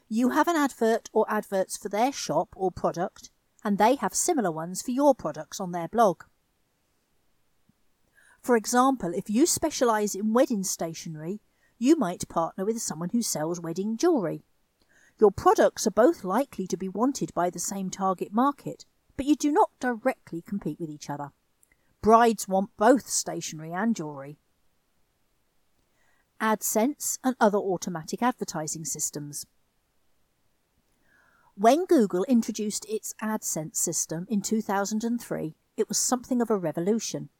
You 0.08 0.30
have 0.30 0.48
an 0.48 0.56
advert 0.56 1.10
or 1.12 1.26
adverts 1.28 1.76
for 1.76 1.90
their 1.90 2.12
shop 2.12 2.54
or 2.56 2.70
product, 2.70 3.28
and 3.62 3.76
they 3.76 3.96
have 3.96 4.14
similar 4.14 4.50
ones 4.50 4.80
for 4.80 4.92
your 4.92 5.14
products 5.14 5.60
on 5.60 5.72
their 5.72 5.86
blog. 5.86 6.22
For 8.40 8.56
example, 8.56 9.12
if 9.14 9.28
you 9.28 9.44
specialise 9.44 10.14
in 10.14 10.32
wedding 10.32 10.64
stationery, 10.64 11.42
you 11.78 11.94
might 11.94 12.26
partner 12.26 12.64
with 12.64 12.80
someone 12.80 13.10
who 13.10 13.20
sells 13.20 13.60
wedding 13.60 13.98
jewellery. 13.98 14.44
Your 15.20 15.30
products 15.30 15.86
are 15.86 15.90
both 15.90 16.24
likely 16.24 16.66
to 16.68 16.78
be 16.78 16.88
wanted 16.88 17.34
by 17.34 17.50
the 17.50 17.58
same 17.58 17.90
target 17.90 18.32
market, 18.32 18.86
but 19.16 19.26
you 19.26 19.36
do 19.36 19.52
not 19.52 19.70
directly 19.80 20.42
compete 20.42 20.80
with 20.80 20.90
each 20.90 21.08
other. 21.08 21.30
Brides 22.00 22.46
want 22.46 22.76
both 22.76 23.08
stationery 23.08 23.72
and 23.72 23.96
jewellery. 23.96 24.38
AdSense 26.40 27.18
and 27.24 27.36
other 27.40 27.58
automatic 27.58 28.22
advertising 28.22 28.84
systems. 28.84 29.46
When 31.56 31.86
Google 31.86 32.24
introduced 32.24 32.84
its 32.88 33.14
AdSense 33.22 33.76
system 33.76 34.26
in 34.28 34.42
2003, 34.42 35.54
it 35.76 35.88
was 35.88 35.98
something 35.98 36.42
of 36.42 36.50
a 36.50 36.58
revolution. 36.58 37.30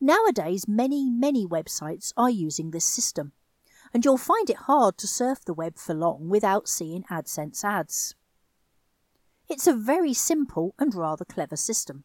Nowadays, 0.00 0.68
many, 0.68 1.10
many 1.10 1.44
websites 1.44 2.12
are 2.16 2.30
using 2.30 2.70
this 2.70 2.84
system, 2.84 3.32
and 3.92 4.04
you'll 4.04 4.16
find 4.16 4.48
it 4.48 4.68
hard 4.68 4.96
to 4.98 5.08
surf 5.08 5.44
the 5.44 5.52
web 5.52 5.76
for 5.76 5.94
long 5.94 6.28
without 6.28 6.68
seeing 6.68 7.02
AdSense 7.10 7.64
ads. 7.64 8.14
It's 9.48 9.66
a 9.66 9.72
very 9.72 10.12
simple 10.12 10.74
and 10.78 10.94
rather 10.94 11.24
clever 11.24 11.56
system. 11.56 12.04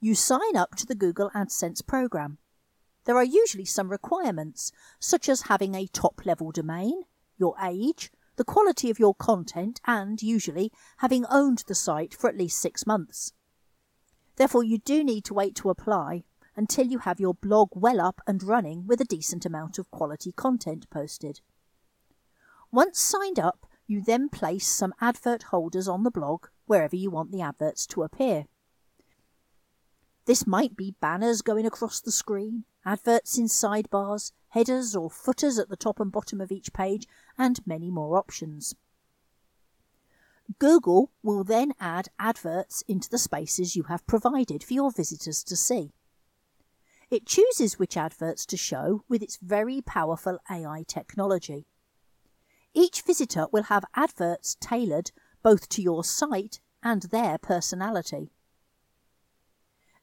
You 0.00 0.14
sign 0.14 0.54
up 0.54 0.74
to 0.76 0.86
the 0.86 0.94
Google 0.94 1.30
AdSense 1.30 1.86
program. 1.86 2.38
There 3.04 3.16
are 3.16 3.24
usually 3.24 3.64
some 3.64 3.90
requirements, 3.90 4.70
such 4.98 5.28
as 5.30 5.42
having 5.42 5.74
a 5.74 5.86
top 5.86 6.26
level 6.26 6.52
domain, 6.52 7.04
your 7.38 7.54
age, 7.62 8.10
the 8.36 8.44
quality 8.44 8.90
of 8.90 8.98
your 8.98 9.14
content, 9.14 9.80
and, 9.86 10.22
usually, 10.22 10.70
having 10.98 11.24
owned 11.30 11.64
the 11.66 11.74
site 11.74 12.14
for 12.14 12.28
at 12.28 12.36
least 12.36 12.60
six 12.60 12.86
months. 12.86 13.32
Therefore, 14.36 14.62
you 14.62 14.78
do 14.78 15.02
need 15.02 15.24
to 15.24 15.34
wait 15.34 15.54
to 15.56 15.70
apply 15.70 16.24
until 16.54 16.86
you 16.86 16.98
have 16.98 17.20
your 17.20 17.34
blog 17.34 17.70
well 17.74 18.00
up 18.00 18.20
and 18.26 18.42
running 18.42 18.86
with 18.86 19.00
a 19.00 19.06
decent 19.06 19.46
amount 19.46 19.78
of 19.78 19.90
quality 19.90 20.32
content 20.32 20.88
posted. 20.90 21.40
Once 22.70 23.00
signed 23.00 23.38
up, 23.38 23.66
you 23.90 24.00
then 24.00 24.28
place 24.28 24.68
some 24.68 24.94
advert 25.00 25.42
holders 25.44 25.88
on 25.88 26.04
the 26.04 26.12
blog 26.12 26.46
wherever 26.66 26.94
you 26.94 27.10
want 27.10 27.32
the 27.32 27.42
adverts 27.42 27.88
to 27.88 28.04
appear. 28.04 28.44
This 30.26 30.46
might 30.46 30.76
be 30.76 30.94
banners 31.00 31.42
going 31.42 31.66
across 31.66 32.00
the 32.00 32.12
screen, 32.12 32.64
adverts 32.84 33.36
in 33.36 33.46
sidebars, 33.46 34.30
headers 34.50 34.94
or 34.94 35.10
footers 35.10 35.58
at 35.58 35.70
the 35.70 35.76
top 35.76 35.98
and 35.98 36.12
bottom 36.12 36.40
of 36.40 36.52
each 36.52 36.72
page, 36.72 37.08
and 37.36 37.66
many 37.66 37.90
more 37.90 38.16
options. 38.16 38.76
Google 40.60 41.10
will 41.24 41.42
then 41.42 41.72
add 41.80 42.10
adverts 42.16 42.84
into 42.86 43.08
the 43.08 43.18
spaces 43.18 43.74
you 43.74 43.84
have 43.84 44.06
provided 44.06 44.62
for 44.62 44.74
your 44.74 44.92
visitors 44.92 45.42
to 45.42 45.56
see. 45.56 45.90
It 47.10 47.26
chooses 47.26 47.80
which 47.80 47.96
adverts 47.96 48.46
to 48.46 48.56
show 48.56 49.02
with 49.08 49.20
its 49.20 49.36
very 49.42 49.80
powerful 49.80 50.38
AI 50.48 50.84
technology. 50.86 51.66
Each 52.74 53.02
visitor 53.02 53.46
will 53.52 53.64
have 53.64 53.84
adverts 53.94 54.56
tailored 54.60 55.10
both 55.42 55.68
to 55.70 55.82
your 55.82 56.04
site 56.04 56.60
and 56.82 57.02
their 57.02 57.38
personality. 57.38 58.32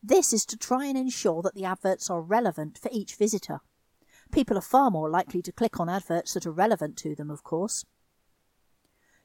This 0.03 0.33
is 0.33 0.45
to 0.47 0.57
try 0.57 0.85
and 0.85 0.97
ensure 0.97 1.41
that 1.41 1.55
the 1.55 1.65
adverts 1.65 2.09
are 2.09 2.21
relevant 2.21 2.77
for 2.77 2.89
each 2.91 3.15
visitor. 3.15 3.61
People 4.31 4.57
are 4.57 4.61
far 4.61 4.91
more 4.91 5.09
likely 5.09 5.41
to 5.41 5.51
click 5.51 5.79
on 5.79 5.89
adverts 5.89 6.33
that 6.33 6.45
are 6.45 6.51
relevant 6.51 6.97
to 6.97 7.15
them, 7.15 7.31
of 7.31 7.43
course. 7.43 7.85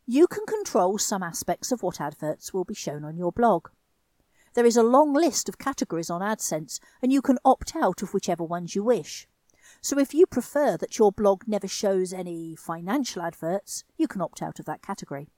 You 0.07 0.27
can 0.27 0.47
control 0.47 0.99
some 0.99 1.23
aspects 1.23 1.73
of 1.73 1.83
what 1.83 2.01
adverts 2.01 2.53
will 2.53 2.65
be 2.65 2.75
shown 2.75 3.05
on 3.05 3.17
your 3.17 3.33
blog. 3.33 3.69
There 4.55 4.67
is 4.67 4.77
a 4.77 4.83
long 4.83 5.13
list 5.13 5.49
of 5.49 5.59
categories 5.59 6.11
on 6.11 6.21
AdSense, 6.21 6.79
and 7.01 7.13
you 7.13 7.23
can 7.23 7.39
opt 7.45 7.75
out 7.75 8.03
of 8.03 8.13
whichever 8.13 8.45
ones 8.45 8.75
you 8.75 8.85
wish. 8.85 9.27
So 9.83 9.99
if 9.99 10.15
you 10.15 10.27
prefer 10.27 10.77
that 10.77 10.97
your 10.99 11.11
blog 11.11 11.43
never 11.49 11.67
shows 11.67 12.13
any 12.13 12.55
financial 12.55 13.21
adverts, 13.21 13.83
you 13.97 14.07
can 14.07 14.21
opt 14.21 14.41
out 14.41 14.61
of 14.61 14.65
that 14.67 14.81
category. 14.81 15.29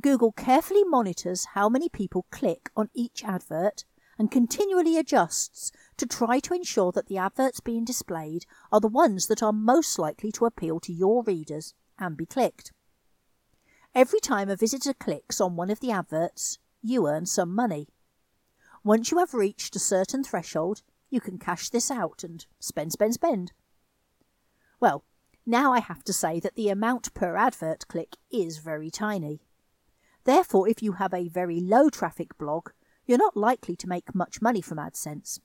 Google 0.00 0.32
carefully 0.32 0.82
monitors 0.82 1.46
how 1.54 1.68
many 1.68 1.88
people 1.88 2.26
click 2.30 2.68
on 2.74 2.90
each 2.92 3.24
advert 3.24 3.84
and 4.18 4.30
continually 4.30 4.98
adjusts 4.98 5.70
to 5.98 6.06
try 6.06 6.40
to 6.40 6.52
ensure 6.52 6.90
that 6.90 7.06
the 7.06 7.16
adverts 7.16 7.60
being 7.60 7.84
displayed 7.84 8.44
are 8.72 8.80
the 8.80 8.88
ones 8.88 9.28
that 9.28 9.42
are 9.42 9.52
most 9.52 9.98
likely 9.98 10.32
to 10.32 10.44
appeal 10.44 10.80
to 10.80 10.92
your 10.92 11.22
readers 11.22 11.74
and 11.98 12.16
be 12.16 12.26
clicked. 12.26 12.72
Every 13.94 14.20
time 14.20 14.50
a 14.50 14.56
visitor 14.56 14.94
clicks 14.94 15.40
on 15.40 15.54
one 15.54 15.70
of 15.70 15.80
the 15.80 15.92
adverts, 15.92 16.58
you 16.82 17.06
earn 17.06 17.26
some 17.26 17.54
money. 17.54 17.88
Once 18.82 19.10
you 19.10 19.18
have 19.18 19.34
reached 19.34 19.76
a 19.76 19.80
certain 19.80 20.24
threshold, 20.24 20.82
you 21.10 21.20
can 21.20 21.38
cash 21.38 21.68
this 21.68 21.90
out 21.90 22.24
and 22.24 22.46
spend, 22.58 22.92
spend, 22.92 23.14
spend. 23.14 23.52
Well, 24.78 25.04
now 25.44 25.72
I 25.72 25.80
have 25.80 26.04
to 26.04 26.12
say 26.12 26.40
that 26.40 26.54
the 26.54 26.68
amount 26.68 27.12
per 27.14 27.36
advert 27.36 27.88
click 27.88 28.16
is 28.30 28.58
very 28.58 28.90
tiny. 28.90 29.40
Therefore, 30.24 30.68
if 30.68 30.82
you 30.82 30.92
have 30.92 31.12
a 31.12 31.28
very 31.28 31.60
low 31.60 31.90
traffic 31.90 32.38
blog, 32.38 32.70
you're 33.06 33.18
not 33.18 33.36
likely 33.36 33.74
to 33.76 33.88
make 33.88 34.14
much 34.14 34.40
money 34.40 34.60
from 34.60 34.78
AdSense. 34.78 35.40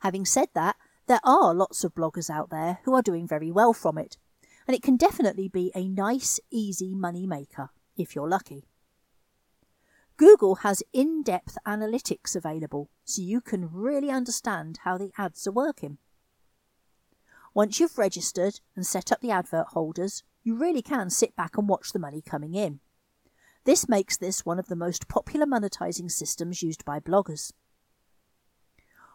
Having 0.00 0.26
said 0.26 0.48
that, 0.54 0.76
there 1.08 1.20
are 1.24 1.54
lots 1.54 1.82
of 1.82 1.94
bloggers 1.94 2.30
out 2.30 2.50
there 2.50 2.78
who 2.84 2.94
are 2.94 3.02
doing 3.02 3.26
very 3.26 3.50
well 3.50 3.72
from 3.72 3.98
it, 3.98 4.16
and 4.66 4.76
it 4.76 4.82
can 4.82 4.96
definitely 4.96 5.48
be 5.48 5.72
a 5.74 5.88
nice, 5.88 6.38
easy 6.50 6.94
money 6.94 7.26
maker 7.26 7.70
if 7.96 8.14
you're 8.14 8.28
lucky. 8.28 8.67
Google 10.18 10.56
has 10.56 10.82
in 10.92 11.22
depth 11.22 11.56
analytics 11.64 12.34
available 12.34 12.90
so 13.04 13.22
you 13.22 13.40
can 13.40 13.70
really 13.72 14.10
understand 14.10 14.80
how 14.82 14.98
the 14.98 15.12
ads 15.16 15.46
are 15.46 15.52
working. 15.52 15.98
Once 17.54 17.78
you've 17.78 17.96
registered 17.96 18.58
and 18.74 18.84
set 18.84 19.12
up 19.12 19.20
the 19.20 19.30
advert 19.30 19.68
holders, 19.68 20.24
you 20.42 20.56
really 20.56 20.82
can 20.82 21.08
sit 21.08 21.36
back 21.36 21.56
and 21.56 21.68
watch 21.68 21.92
the 21.92 22.00
money 22.00 22.20
coming 22.20 22.54
in. 22.54 22.80
This 23.64 23.88
makes 23.88 24.16
this 24.16 24.44
one 24.44 24.58
of 24.58 24.66
the 24.66 24.74
most 24.74 25.06
popular 25.06 25.46
monetizing 25.46 26.10
systems 26.10 26.64
used 26.64 26.84
by 26.84 26.98
bloggers. 26.98 27.52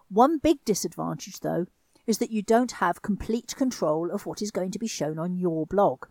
One 0.08 0.38
big 0.38 0.64
disadvantage, 0.64 1.42
though, 1.42 1.66
is 2.08 2.20
that 2.20 2.32
you 2.32 2.42
don't 2.42 2.74
have 2.74 3.02
complete 3.02 3.56
control 3.58 4.10
of 4.10 4.26
what 4.26 4.42
is 4.42 4.52
going 4.52 4.72
to 4.72 4.80
be 4.80 4.88
shown 4.88 5.20
on 5.20 5.36
your 5.36 5.66
blog. 5.66 6.06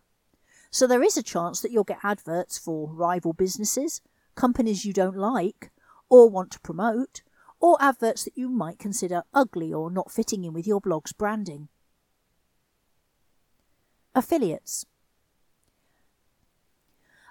So 0.69 0.85
there 0.85 1.03
is 1.03 1.17
a 1.17 1.23
chance 1.23 1.61
that 1.61 1.71
you'll 1.71 1.83
get 1.83 1.99
adverts 2.03 2.59
for 2.59 2.91
rival 2.91 3.33
businesses 3.33 4.01
companies 4.35 4.85
you 4.85 4.93
don't 4.93 5.17
like 5.17 5.71
or 6.09 6.29
want 6.29 6.51
to 6.51 6.59
promote, 6.59 7.21
or 7.59 7.77
adverts 7.79 8.23
that 8.23 8.37
you 8.37 8.49
might 8.49 8.77
consider 8.77 9.23
ugly 9.33 9.73
or 9.73 9.89
not 9.89 10.11
fitting 10.11 10.43
in 10.43 10.53
with 10.53 10.67
your 10.67 10.81
blog's 10.81 11.13
branding. 11.13 11.69
Affiliates. 14.13 14.85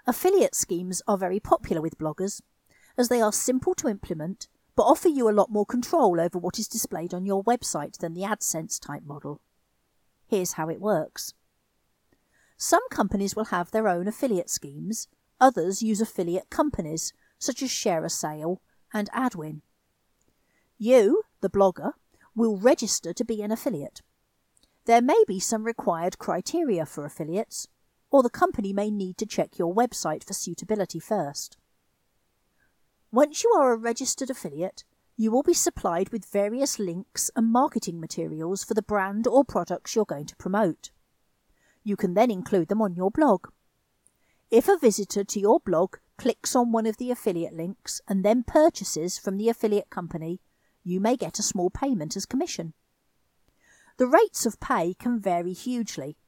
Affiliate 0.06 0.54
schemes 0.54 1.00
are 1.06 1.18
very 1.18 1.38
popular 1.38 1.80
with 1.80 1.98
bloggers 1.98 2.40
as 2.98 3.08
they 3.08 3.20
are 3.20 3.32
simple 3.32 3.74
to 3.74 3.88
implement 3.88 4.48
but 4.74 4.84
offer 4.84 5.08
you 5.08 5.28
a 5.28 5.32
lot 5.32 5.50
more 5.50 5.66
control 5.66 6.20
over 6.20 6.38
what 6.38 6.58
is 6.58 6.66
displayed 6.68 7.12
on 7.12 7.26
your 7.26 7.44
website 7.44 7.98
than 7.98 8.14
the 8.14 8.22
AdSense 8.22 8.80
type 8.80 9.02
model. 9.04 9.40
Here's 10.26 10.52
how 10.52 10.68
it 10.68 10.80
works. 10.80 11.34
Some 12.56 12.88
companies 12.90 13.36
will 13.36 13.46
have 13.46 13.70
their 13.70 13.88
own 13.88 14.08
affiliate 14.08 14.48
schemes, 14.48 15.08
Others 15.42 15.82
use 15.82 16.00
affiliate 16.00 16.50
companies, 16.50 17.12
such 17.36 17.64
as 17.64 17.68
ShareASale 17.68 18.58
and 18.94 19.10
Adwin. 19.10 19.62
You, 20.78 21.24
the 21.40 21.50
blogger, 21.50 21.94
will 22.36 22.56
register 22.56 23.12
to 23.12 23.24
be 23.24 23.42
an 23.42 23.50
affiliate. 23.50 24.02
There 24.84 25.02
may 25.02 25.20
be 25.26 25.40
some 25.40 25.64
required 25.64 26.20
criteria 26.20 26.86
for 26.86 27.04
affiliates, 27.04 27.66
or 28.08 28.22
the 28.22 28.30
company 28.30 28.72
may 28.72 28.88
need 28.88 29.18
to 29.18 29.26
check 29.26 29.58
your 29.58 29.74
website 29.74 30.22
for 30.22 30.32
suitability 30.32 31.00
first. 31.00 31.56
Once 33.10 33.42
you 33.42 33.50
are 33.58 33.72
a 33.72 33.76
registered 33.76 34.30
affiliate, 34.30 34.84
you 35.16 35.32
will 35.32 35.42
be 35.42 35.54
supplied 35.54 36.10
with 36.10 36.24
various 36.24 36.78
links 36.78 37.32
and 37.34 37.50
marketing 37.50 37.98
materials 37.98 38.62
for 38.62 38.74
the 38.74 38.80
brand 38.80 39.26
or 39.26 39.44
products 39.44 39.96
you're 39.96 40.04
going 40.04 40.26
to 40.26 40.36
promote. 40.36 40.92
You 41.82 41.96
can 41.96 42.14
then 42.14 42.30
include 42.30 42.68
them 42.68 42.80
on 42.80 42.94
your 42.94 43.10
blog. 43.10 43.48
If 44.52 44.68
a 44.68 44.76
visitor 44.76 45.24
to 45.24 45.40
your 45.40 45.60
blog 45.60 45.96
clicks 46.18 46.54
on 46.54 46.72
one 46.72 46.84
of 46.84 46.98
the 46.98 47.10
affiliate 47.10 47.54
links 47.54 48.02
and 48.06 48.22
then 48.22 48.42
purchases 48.42 49.16
from 49.16 49.38
the 49.38 49.48
affiliate 49.48 49.88
company, 49.88 50.42
you 50.84 51.00
may 51.00 51.16
get 51.16 51.38
a 51.38 51.42
small 51.42 51.70
payment 51.70 52.16
as 52.16 52.26
commission. 52.26 52.74
The 53.96 54.06
rates 54.06 54.44
of 54.44 54.60
pay 54.60 54.92
can 54.92 55.18
vary 55.18 55.54
hugely. 55.54 56.18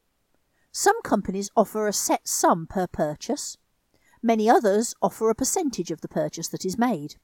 Some 0.73 1.03
companies 1.03 1.51
offer 1.55 1.87
a 1.87 1.93
set 1.93 2.27
sum 2.27 2.67
per 2.67 2.87
purchase. 2.87 3.59
Many 4.23 4.49
others 4.49 4.95
offer 5.03 5.29
a 5.29 5.35
percentage 5.35 5.91
of 5.91 6.01
the 6.01 6.09
purchase 6.09 6.49
that 6.49 6.65
is 6.65 6.79
made. 6.79 7.17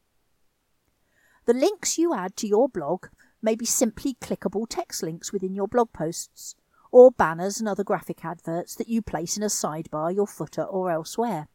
The 1.47 1.55
links 1.55 1.97
you 1.97 2.13
add 2.13 2.37
to 2.37 2.47
your 2.47 2.69
blog 2.69 3.07
may 3.41 3.55
be 3.55 3.65
simply 3.65 4.19
clickable 4.21 4.67
text 4.69 5.03
links 5.03 5.33
within 5.33 5.55
your 5.55 5.67
blog 5.67 5.95
posts, 5.95 6.57
or 6.93 7.11
banners 7.11 7.61
and 7.61 7.69
other 7.69 7.85
graphic 7.85 8.25
adverts 8.25 8.75
that 8.77 8.89
you 8.89 9.03
place 9.03 9.37
in 9.37 9.43
a 9.43 9.47
sidebar, 9.47 10.15
your 10.15 10.27
footer, 10.27 10.63
or 10.63 10.91
elsewhere. 10.91 11.49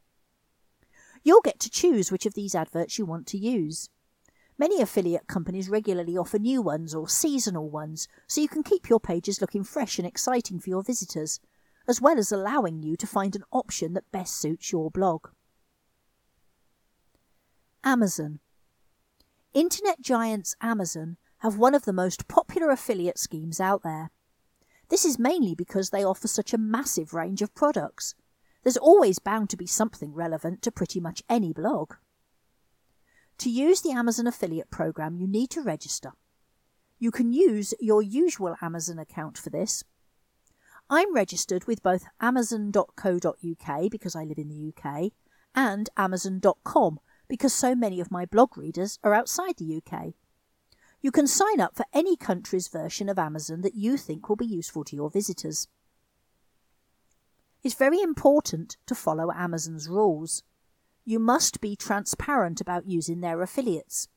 You'll 1.23 1.41
get 1.41 1.59
to 1.61 1.69
choose 1.69 2.11
which 2.11 2.25
of 2.25 2.35
these 2.35 2.55
adverts 2.55 2.97
you 2.97 3.05
want 3.05 3.27
to 3.27 3.37
use. 3.37 3.89
Many 4.57 4.81
affiliate 4.81 5.27
companies 5.27 5.69
regularly 5.69 6.17
offer 6.17 6.39
new 6.39 6.61
ones 6.61 6.95
or 6.95 7.09
seasonal 7.09 7.69
ones, 7.69 8.07
so 8.27 8.39
you 8.39 8.47
can 8.47 8.63
keep 8.63 8.87
your 8.87 8.99
pages 8.99 9.41
looking 9.41 9.63
fresh 9.63 9.97
and 9.97 10.07
exciting 10.07 10.59
for 10.59 10.69
your 10.69 10.83
visitors, 10.83 11.41
as 11.87 11.99
well 11.99 12.17
as 12.17 12.31
allowing 12.31 12.81
you 12.81 12.95
to 12.95 13.07
find 13.07 13.35
an 13.35 13.43
option 13.51 13.93
that 13.93 14.11
best 14.11 14.39
suits 14.39 14.71
your 14.71 14.89
blog. 14.89 15.27
Amazon. 17.83 18.39
Internet 19.53 20.01
giants 20.01 20.55
Amazon 20.61 21.17
have 21.39 21.57
one 21.57 21.75
of 21.75 21.85
the 21.85 21.93
most 21.93 22.27
popular 22.27 22.71
affiliate 22.71 23.19
schemes 23.19 23.59
out 23.59 23.83
there. 23.83 24.09
This 24.89 25.05
is 25.05 25.19
mainly 25.19 25.55
because 25.55 25.89
they 25.89 26.03
offer 26.03 26.27
such 26.27 26.53
a 26.53 26.57
massive 26.57 27.13
range 27.13 27.41
of 27.41 27.55
products. 27.55 28.15
There's 28.63 28.77
always 28.77 29.19
bound 29.19 29.49
to 29.51 29.57
be 29.57 29.67
something 29.67 30.13
relevant 30.13 30.61
to 30.63 30.71
pretty 30.71 30.99
much 30.99 31.23
any 31.29 31.53
blog. 31.53 31.93
To 33.39 33.49
use 33.49 33.81
the 33.81 33.91
Amazon 33.91 34.27
affiliate 34.27 34.71
program, 34.71 35.17
you 35.17 35.27
need 35.27 35.49
to 35.51 35.61
register. 35.61 36.13
You 36.97 37.11
can 37.11 37.33
use 37.33 37.73
your 37.79 38.01
usual 38.01 38.55
Amazon 38.61 38.97
account 38.97 39.37
for 39.37 39.49
this. 39.49 39.83
I'm 40.89 41.13
registered 41.13 41.65
with 41.65 41.83
both 41.83 42.05
amazon.co.uk 42.21 43.91
because 43.91 44.15
I 44.15 44.23
live 44.23 44.37
in 44.37 44.49
the 44.49 44.73
UK 44.73 45.11
and 45.55 45.89
amazon.com 45.97 46.99
because 47.27 47.53
so 47.53 47.75
many 47.75 47.99
of 47.99 48.11
my 48.11 48.25
blog 48.25 48.57
readers 48.57 48.99
are 49.03 49.13
outside 49.13 49.57
the 49.57 49.81
UK. 49.81 50.13
You 51.05 51.11
can 51.11 51.27
sign 51.27 51.59
up 51.59 51.75
for 51.75 51.85
any 51.93 52.17
country's 52.17 52.67
version 52.67 53.09
of 53.09 53.19
Amazon 53.19 53.61
that 53.61 53.75
you 53.75 53.95
think 53.95 54.27
will 54.27 54.35
be 54.35 54.43
useful 54.43 54.83
to 54.85 54.95
your 54.95 55.11
visitors. 55.11 55.67
It's 57.63 57.75
very 57.75 58.01
important 58.01 58.77
to 58.87 58.95
follow 58.95 59.31
Amazon's 59.31 59.87
rules. 59.87 60.41
You 61.05 61.19
must 61.19 61.61
be 61.61 61.75
transparent 61.75 62.59
about 62.59 62.87
using 62.87 63.21
their 63.21 63.43
affiliates, 63.43 64.07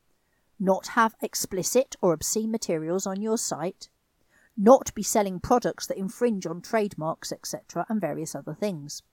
not 0.59 0.87
have 0.97 1.13
explicit 1.21 1.95
or 2.01 2.11
obscene 2.11 2.49
materials 2.49 3.05
on 3.05 3.21
your 3.21 3.37
site, 3.37 3.87
not 4.57 4.91
be 4.95 5.03
selling 5.03 5.39
products 5.39 5.85
that 5.85 5.97
infringe 5.99 6.47
on 6.47 6.59
trademarks, 6.59 7.31
etc., 7.31 7.85
and 7.87 8.01
various 8.01 8.33
other 8.33 8.55
things. 8.55 9.03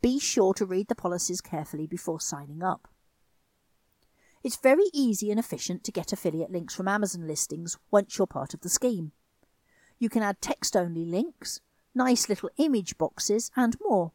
Be 0.00 0.18
sure 0.18 0.54
to 0.54 0.64
read 0.64 0.88
the 0.88 0.94
policies 0.94 1.42
carefully 1.42 1.86
before 1.86 2.20
signing 2.20 2.62
up. 2.62 2.88
It's 4.46 4.54
very 4.54 4.84
easy 4.92 5.32
and 5.32 5.40
efficient 5.40 5.82
to 5.82 5.90
get 5.90 6.12
affiliate 6.12 6.52
links 6.52 6.72
from 6.72 6.86
Amazon 6.86 7.26
listings 7.26 7.78
once 7.90 8.16
you're 8.16 8.28
part 8.28 8.54
of 8.54 8.60
the 8.60 8.68
scheme. 8.68 9.10
You 9.98 10.08
can 10.08 10.22
add 10.22 10.40
text 10.40 10.76
only 10.76 11.04
links, 11.04 11.60
nice 11.96 12.28
little 12.28 12.50
image 12.56 12.96
boxes, 12.96 13.50
and 13.56 13.76
more. 13.82 14.12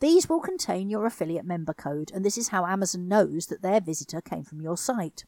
These 0.00 0.26
will 0.26 0.40
contain 0.40 0.88
your 0.88 1.04
affiliate 1.04 1.44
member 1.44 1.74
code, 1.74 2.10
and 2.14 2.24
this 2.24 2.38
is 2.38 2.48
how 2.48 2.64
Amazon 2.64 3.08
knows 3.08 3.48
that 3.48 3.60
their 3.60 3.78
visitor 3.78 4.22
came 4.22 4.42
from 4.42 4.62
your 4.62 4.78
site. 4.78 5.26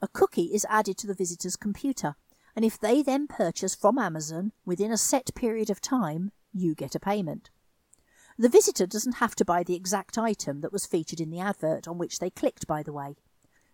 A 0.00 0.06
cookie 0.06 0.54
is 0.54 0.64
added 0.70 0.96
to 0.98 1.08
the 1.08 1.14
visitor's 1.14 1.56
computer, 1.56 2.14
and 2.54 2.64
if 2.64 2.78
they 2.78 3.02
then 3.02 3.26
purchase 3.26 3.74
from 3.74 3.98
Amazon 3.98 4.52
within 4.64 4.92
a 4.92 4.96
set 4.96 5.34
period 5.34 5.68
of 5.68 5.80
time, 5.80 6.30
you 6.52 6.76
get 6.76 6.94
a 6.94 7.00
payment. 7.00 7.50
The 8.40 8.48
visitor 8.48 8.86
doesn't 8.86 9.16
have 9.16 9.34
to 9.34 9.44
buy 9.44 9.62
the 9.62 9.74
exact 9.74 10.16
item 10.16 10.62
that 10.62 10.72
was 10.72 10.86
featured 10.86 11.20
in 11.20 11.28
the 11.28 11.40
advert 11.40 11.86
on 11.86 11.98
which 11.98 12.20
they 12.20 12.30
clicked, 12.30 12.66
by 12.66 12.82
the 12.82 12.90
way. 12.90 13.16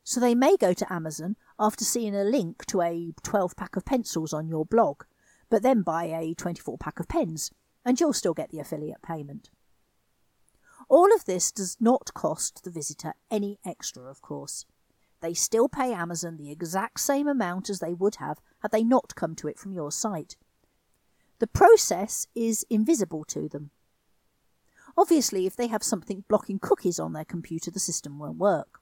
So 0.03 0.19
they 0.19 0.35
may 0.35 0.57
go 0.57 0.73
to 0.73 0.93
Amazon 0.93 1.37
after 1.57 1.85
seeing 1.85 2.17
a 2.17 2.25
link 2.25 2.67
to 2.67 2.81
a 2.81 3.13
12 3.23 3.55
pack 3.55 3.77
of 3.77 3.85
pencils 3.85 4.33
on 4.33 4.49
your 4.49 4.67
blog, 4.67 5.05
but 5.49 5.63
then 5.63 5.83
buy 5.83 6.07
a 6.07 6.35
24 6.35 6.79
pack 6.79 6.99
of 6.99 7.07
pens, 7.07 7.53
and 7.85 8.01
you'll 8.01 8.13
still 8.13 8.35
get 8.35 8.51
the 8.51 8.59
affiliate 8.59 9.03
payment. 9.03 9.51
All 10.89 11.15
of 11.15 11.27
this 11.27 11.53
does 11.53 11.77
not 11.79 12.13
cost 12.13 12.65
the 12.65 12.71
visitor 12.73 13.15
any 13.31 13.61
extra, 13.65 14.11
of 14.11 14.21
course. 14.21 14.67
They 15.21 15.33
still 15.33 15.69
pay 15.69 15.93
Amazon 15.93 16.39
the 16.39 16.51
exact 16.51 16.99
same 16.99 17.29
amount 17.29 17.71
as 17.71 17.79
they 17.79 17.95
would 17.95 18.17
have 18.17 18.41
had 18.63 18.73
they 18.73 18.83
not 18.83 19.15
come 19.15 19.37
to 19.37 19.47
it 19.47 19.61
from 19.61 19.75
your 19.75 19.93
site. 19.93 20.35
The 21.39 21.47
process 21.47 22.27
is 22.35 22.67
invisible 22.69 23.23
to 23.27 23.49
them. 23.49 23.71
Obviously, 24.97 25.47
if 25.47 25.57
they 25.57 25.67
have 25.67 25.83
something 25.83 26.25
blocking 26.29 26.59
cookies 26.59 26.99
on 26.99 27.13
their 27.13 27.25
computer, 27.25 27.71
the 27.71 27.79
system 27.79 28.19
won't 28.19 28.39
work. 28.39 28.81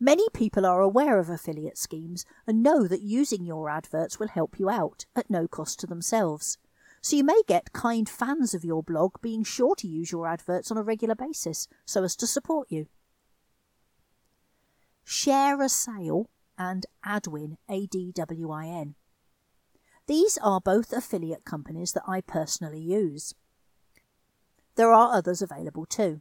Many 0.00 0.28
people 0.32 0.64
are 0.64 0.80
aware 0.80 1.18
of 1.18 1.28
affiliate 1.28 1.78
schemes 1.78 2.24
and 2.46 2.62
know 2.62 2.86
that 2.86 3.02
using 3.02 3.44
your 3.44 3.68
adverts 3.68 4.18
will 4.18 4.28
help 4.28 4.58
you 4.58 4.70
out 4.70 5.06
at 5.16 5.30
no 5.30 5.48
cost 5.48 5.80
to 5.80 5.86
themselves. 5.86 6.58
So 7.00 7.16
you 7.16 7.24
may 7.24 7.42
get 7.46 7.72
kind 7.72 8.08
fans 8.08 8.54
of 8.54 8.64
your 8.64 8.82
blog 8.82 9.20
being 9.20 9.44
sure 9.44 9.74
to 9.76 9.88
use 9.88 10.12
your 10.12 10.26
adverts 10.26 10.70
on 10.70 10.76
a 10.76 10.82
regular 10.82 11.14
basis 11.14 11.68
so 11.84 12.04
as 12.04 12.16
to 12.16 12.26
support 12.26 12.70
you. 12.70 12.86
ShareASale 15.06 16.26
and 16.58 16.86
Adwin, 17.04 17.56
A-D-W-I-N. 17.68 18.94
These 20.06 20.38
are 20.38 20.60
both 20.60 20.92
affiliate 20.92 21.44
companies 21.44 21.92
that 21.92 22.02
I 22.06 22.20
personally 22.20 22.80
use. 22.80 23.34
There 24.78 24.92
are 24.92 25.12
others 25.12 25.42
available 25.42 25.86
too. 25.86 26.20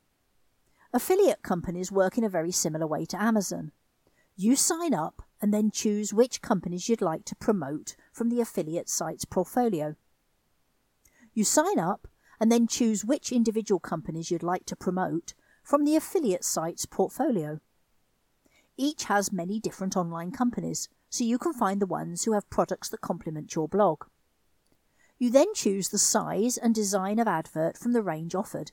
Affiliate 0.92 1.44
companies 1.44 1.92
work 1.92 2.18
in 2.18 2.24
a 2.24 2.30
very 2.30 2.52
similar 2.52 2.88
way 2.88 3.06
to 3.06 3.22
Amazon. 3.22 3.72
You 4.36 4.56
sign 4.56 4.96
up 4.96 5.22
and 5.40 5.54
then 5.54 5.70
choose 5.70 6.12
which 6.12 6.42
companies 6.42 6.90
you'd 6.90 7.00
like 7.00 7.24
to 7.26 7.36
promote 7.36 7.96
from 8.12 8.30
the 8.30 8.42
affiliate 8.42 8.90
site's 8.90 9.26
portfolio. 9.26 9.96
You 11.36 11.44
sign 11.44 11.78
up 11.78 12.08
and 12.40 12.52
then 12.52 12.66
choose 12.66 13.06
which 13.06 13.32
individual 13.32 13.80
companies 13.80 14.32
you'd 14.32 14.42
like 14.42 14.66
to 14.66 14.76
promote 14.76 15.36
from 15.62 15.86
the 15.86 15.96
affiliate 15.96 16.44
site's 16.44 16.88
portfolio. 16.88 17.60
Each 18.76 19.04
has 19.04 19.32
many 19.32 19.60
different 19.60 19.96
online 19.96 20.32
companies, 20.32 20.90
so 21.12 21.24
you 21.24 21.38
can 21.38 21.54
find 21.54 21.80
the 21.80 21.86
ones 21.86 22.24
who 22.24 22.34
have 22.34 22.50
products 22.50 22.90
that 22.90 23.02
complement 23.02 23.54
your 23.54 23.68
blog. 23.68 24.06
You 25.20 25.32
then 25.32 25.54
choose 25.54 25.90
the 25.90 25.98
size 25.98 26.58
and 26.58 26.76
design 26.76 27.18
of 27.20 27.28
advert 27.28 27.78
from 27.78 27.94
the 27.94 28.04
range 28.04 28.36
offered. 28.36 28.72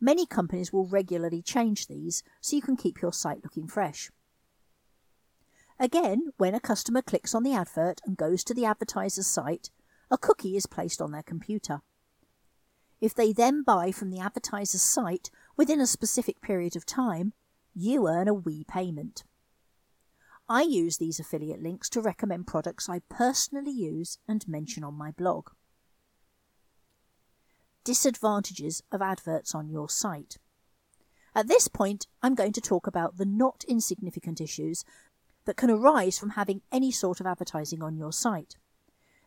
Many 0.00 0.26
companies 0.26 0.72
will 0.72 0.86
regularly 0.86 1.42
change 1.42 1.86
these 1.86 2.22
so 2.40 2.56
you 2.56 2.62
can 2.62 2.76
keep 2.76 3.00
your 3.00 3.12
site 3.12 3.42
looking 3.42 3.66
fresh. 3.66 4.10
Again, 5.78 6.32
when 6.36 6.54
a 6.54 6.60
customer 6.60 7.00
clicks 7.00 7.34
on 7.34 7.42
the 7.42 7.54
advert 7.54 8.00
and 8.04 8.16
goes 8.16 8.44
to 8.44 8.54
the 8.54 8.66
advertiser's 8.66 9.26
site, 9.26 9.70
a 10.10 10.18
cookie 10.18 10.56
is 10.56 10.66
placed 10.66 11.00
on 11.00 11.12
their 11.12 11.22
computer. 11.22 11.80
If 13.00 13.14
they 13.14 13.32
then 13.32 13.62
buy 13.62 13.92
from 13.92 14.10
the 14.10 14.20
advertiser's 14.20 14.82
site 14.82 15.30
within 15.56 15.80
a 15.80 15.86
specific 15.86 16.42
period 16.42 16.76
of 16.76 16.84
time, 16.84 17.32
you 17.74 18.06
earn 18.06 18.28
a 18.28 18.34
wee 18.34 18.64
payment. 18.68 19.24
I 20.50 20.62
use 20.62 20.96
these 20.96 21.20
affiliate 21.20 21.62
links 21.62 21.88
to 21.90 22.00
recommend 22.00 22.48
products 22.48 22.88
I 22.88 23.02
personally 23.08 23.70
use 23.70 24.18
and 24.26 24.46
mention 24.48 24.82
on 24.82 24.94
my 24.98 25.12
blog. 25.12 25.50
Disadvantages 27.84 28.82
of 28.90 29.00
adverts 29.00 29.54
on 29.54 29.70
your 29.70 29.88
site. 29.88 30.38
At 31.36 31.46
this 31.46 31.68
point, 31.68 32.08
I'm 32.20 32.34
going 32.34 32.52
to 32.54 32.60
talk 32.60 32.88
about 32.88 33.16
the 33.16 33.24
not 33.24 33.62
insignificant 33.68 34.40
issues 34.40 34.84
that 35.44 35.56
can 35.56 35.70
arise 35.70 36.18
from 36.18 36.30
having 36.30 36.62
any 36.72 36.90
sort 36.90 37.20
of 37.20 37.26
advertising 37.26 37.80
on 37.80 37.96
your 37.96 38.12
site. 38.12 38.56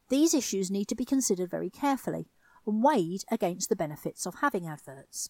These 0.09 0.33
issues 0.33 0.69
need 0.69 0.89
to 0.89 0.95
be 0.95 1.05
considered 1.05 1.49
very 1.49 1.69
carefully 1.69 2.27
and 2.67 2.83
weighed 2.83 3.23
against 3.31 3.69
the 3.69 3.77
benefits 3.77 4.25
of 4.25 4.35
having 4.41 4.67
adverts. 4.67 5.29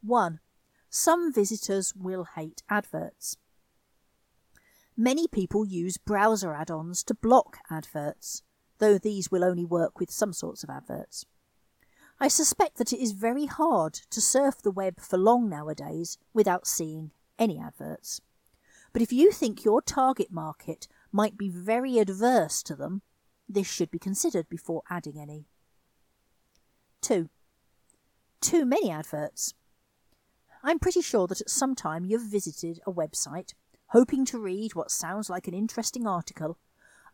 1. 0.00 0.38
Some 0.94 1.32
visitors 1.32 1.94
will 1.96 2.24
hate 2.36 2.62
adverts. 2.68 3.38
Many 4.94 5.26
people 5.26 5.64
use 5.64 5.96
browser 5.96 6.52
add-ons 6.52 7.02
to 7.04 7.14
block 7.14 7.56
adverts, 7.70 8.42
though 8.76 8.98
these 8.98 9.30
will 9.30 9.42
only 9.42 9.64
work 9.64 9.98
with 9.98 10.10
some 10.10 10.34
sorts 10.34 10.62
of 10.62 10.68
adverts. 10.68 11.24
I 12.20 12.28
suspect 12.28 12.76
that 12.76 12.92
it 12.92 13.00
is 13.00 13.12
very 13.12 13.46
hard 13.46 13.94
to 14.10 14.20
surf 14.20 14.60
the 14.60 14.70
web 14.70 15.00
for 15.00 15.16
long 15.16 15.48
nowadays 15.48 16.18
without 16.34 16.66
seeing 16.66 17.12
any 17.38 17.58
adverts. 17.58 18.20
But 18.92 19.00
if 19.00 19.14
you 19.14 19.32
think 19.32 19.64
your 19.64 19.80
target 19.80 20.30
market 20.30 20.88
might 21.10 21.38
be 21.38 21.48
very 21.48 22.00
adverse 22.00 22.62
to 22.64 22.76
them, 22.76 23.00
this 23.48 23.66
should 23.66 23.90
be 23.90 23.98
considered 23.98 24.50
before 24.50 24.82
adding 24.90 25.18
any. 25.18 25.46
2. 27.00 27.30
Too 28.42 28.66
many 28.66 28.90
adverts. 28.90 29.54
I'm 30.62 30.78
pretty 30.78 31.02
sure 31.02 31.26
that 31.26 31.40
at 31.40 31.50
some 31.50 31.74
time 31.74 32.04
you've 32.04 32.30
visited 32.30 32.80
a 32.86 32.92
website 32.92 33.54
hoping 33.92 34.24
to 34.24 34.38
read 34.38 34.74
what 34.74 34.90
sounds 34.90 35.28
like 35.28 35.46
an 35.46 35.52
interesting 35.52 36.06
article, 36.06 36.58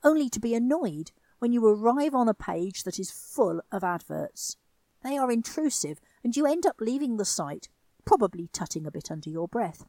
only 0.05 0.29
to 0.29 0.39
be 0.39 0.55
annoyed 0.55 1.11
when 1.41 1.53
you 1.53 1.67
arrive 1.67 2.15
on 2.15 2.29
a 2.29 2.35
page 2.35 2.85
that 2.85 3.01
is 3.01 3.11
full 3.11 3.61
of 3.73 3.83
adverts. 3.83 4.57
They 5.03 5.19
are 5.19 5.31
intrusive 5.31 6.01
and 6.23 6.37
you 6.37 6.47
end 6.47 6.67
up 6.67 6.77
leaving 6.81 7.17
the 7.17 7.25
site, 7.25 7.69
probably 8.05 8.49
tutting 8.53 8.87
a 8.87 8.93
bit 8.93 9.11
under 9.11 9.29
your 9.29 9.49
breath. 9.49 9.87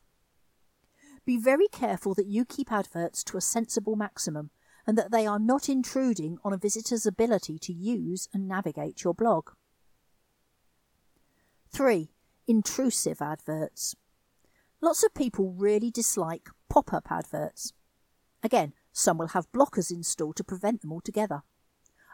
Be 1.25 1.37
very 1.37 1.67
careful 1.67 2.15
that 2.15 2.25
you 2.25 2.43
keep 2.43 2.71
adverts 2.71 3.23
to 3.25 3.37
a 3.37 3.41
sensible 3.41 3.95
maximum 3.95 4.49
and 4.87 4.97
that 4.97 5.11
they 5.11 5.27
are 5.27 5.39
not 5.39 5.69
intruding 5.69 6.39
on 6.43 6.53
a 6.53 6.57
visitor's 6.57 7.05
ability 7.05 7.59
to 7.59 7.73
use 7.73 8.27
and 8.33 8.47
navigate 8.47 9.03
your 9.03 9.13
blog. 9.13 9.51
3. 11.71 12.09
Intrusive 12.49 13.21
adverts. 13.21 13.95
Lots 14.81 15.03
of 15.03 15.13
people 15.13 15.51
really 15.51 15.91
dislike 15.91 16.49
pop 16.67 16.91
up 16.91 17.11
adverts. 17.11 17.73
Again, 18.41 18.73
some 18.91 19.19
will 19.19 19.27
have 19.27 19.51
blockers 19.51 19.91
installed 19.91 20.35
to 20.37 20.43
prevent 20.43 20.81
them 20.81 20.91
altogether. 20.91 21.43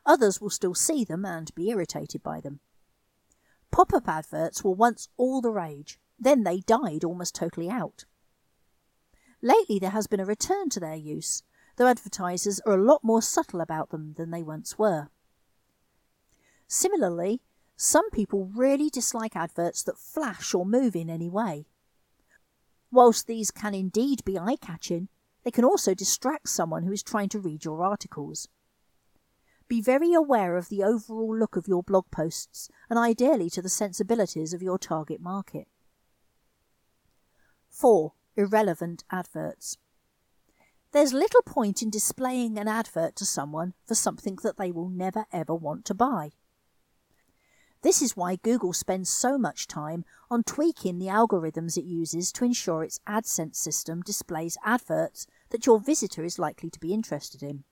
Others 0.06 0.42
will 0.42 0.50
still 0.50 0.76
see 0.76 1.06
them 1.06 1.24
and 1.24 1.56
be 1.56 1.70
irritated 1.70 2.22
by 2.22 2.42
them. 2.42 2.60
Pop 3.72 3.94
up 3.94 4.10
adverts 4.10 4.62
were 4.62 4.72
once 4.72 5.08
all 5.16 5.40
the 5.40 5.52
rage, 5.52 6.02
then 6.20 6.44
they 6.44 6.60
died 6.60 7.06
almost 7.06 7.34
totally 7.34 7.70
out. 7.70 8.04
Lately, 9.42 9.80
there 9.80 9.92
has 9.92 10.06
been 10.06 10.20
a 10.20 10.26
return 10.26 10.68
to 10.72 10.82
their 10.82 10.96
use, 10.96 11.44
though 11.78 11.88
advertisers 11.88 12.60
are 12.66 12.74
a 12.74 12.84
lot 12.84 13.06
more 13.06 13.22
subtle 13.22 13.62
about 13.62 13.90
them 13.90 14.16
than 14.18 14.32
they 14.32 14.44
once 14.44 14.78
were. 14.78 15.08
Similarly, 16.68 17.42
some 17.76 18.10
people 18.10 18.50
really 18.54 18.90
dislike 18.90 19.36
adverts 19.36 19.84
that 19.84 19.98
flash 19.98 20.54
or 20.54 20.66
move 20.66 20.96
in 20.96 21.10
any 21.10 21.30
way. 21.30 21.66
Whilst 22.92 23.28
these 23.28 23.52
can 23.52 23.74
indeed 23.74 24.24
be 24.24 24.40
eye 24.40 24.56
catching, 24.56 25.10
they 25.44 25.52
can 25.52 25.66
also 25.66 25.94
distract 25.94 26.50
someone 26.50 26.84
who 26.84 26.92
is 26.92 27.04
trying 27.04 27.30
to 27.30 27.40
read 27.40 27.66
your 27.66 27.84
articles. 27.84 28.48
Be 29.68 29.82
very 29.82 30.14
aware 30.14 30.58
of 30.58 30.70
the 30.70 30.84
overall 30.84 31.36
look 31.36 31.56
of 31.56 31.68
your 31.68 31.84
blog 31.84 32.10
posts 32.12 32.70
and 32.90 32.98
ideally 32.98 33.50
to 33.52 33.62
the 33.62 33.70
sensibilities 33.70 34.54
of 34.54 34.62
your 34.62 34.78
target 34.78 35.20
market. 35.20 35.68
4. 37.70 38.14
Irrelevant 38.38 39.04
adverts. 39.12 39.78
There's 40.92 41.14
little 41.14 41.42
point 41.42 41.82
in 41.82 41.90
displaying 41.90 42.58
an 42.58 42.68
advert 42.68 43.16
to 43.18 43.26
someone 43.26 43.74
for 43.86 43.96
something 43.96 44.38
that 44.44 44.58
they 44.58 44.72
will 44.72 44.88
never 44.88 45.26
ever 45.34 45.54
want 45.54 45.84
to 45.86 45.94
buy. 45.94 46.32
This 47.86 48.02
is 48.02 48.18
why 48.18 48.38
Google 48.38 48.74
spends 48.74 49.12
so 49.12 49.38
much 49.38 49.68
time 49.68 50.06
on 50.32 50.42
tweaking 50.42 50.98
the 50.98 51.06
algorithms 51.06 51.78
it 51.78 51.86
uses 51.86 52.32
to 52.32 52.44
ensure 52.44 52.84
its 52.84 53.00
AdSense 53.08 53.58
system 53.58 54.02
displays 54.02 54.58
adverts 54.66 55.28
that 55.52 55.68
your 55.68 55.80
visitor 55.80 56.24
is 56.24 56.40
likely 56.40 56.72
to 56.72 56.80
be 56.80 56.96
interested 56.96 57.44
in. 57.44 57.64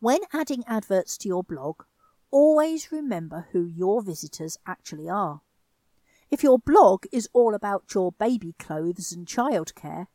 When 0.00 0.20
adding 0.32 0.64
adverts 0.66 1.18
to 1.18 1.28
your 1.28 1.44
blog, 1.44 1.82
always 2.30 2.90
remember 2.90 3.48
who 3.52 3.66
your 3.66 4.00
visitors 4.00 4.56
actually 4.66 5.10
are. 5.10 5.42
If 6.30 6.42
your 6.42 6.58
blog 6.58 7.04
is 7.12 7.28
all 7.34 7.54
about 7.54 7.92
your 7.92 8.12
baby 8.12 8.54
clothes 8.58 9.12
and 9.12 9.26
childcare, 9.26 10.06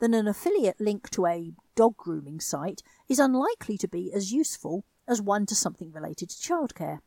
then 0.00 0.14
an 0.14 0.26
affiliate 0.26 0.80
link 0.80 1.10
to 1.10 1.26
a 1.26 1.52
dog 1.76 1.96
grooming 1.96 2.40
site 2.40 2.82
is 3.08 3.20
unlikely 3.20 3.78
to 3.78 3.86
be 3.86 4.12
as 4.12 4.32
useful 4.32 4.84
as 5.06 5.22
one 5.22 5.46
to 5.46 5.54
something 5.54 5.92
related 5.92 6.30
to 6.30 6.36
childcare. 6.36 6.98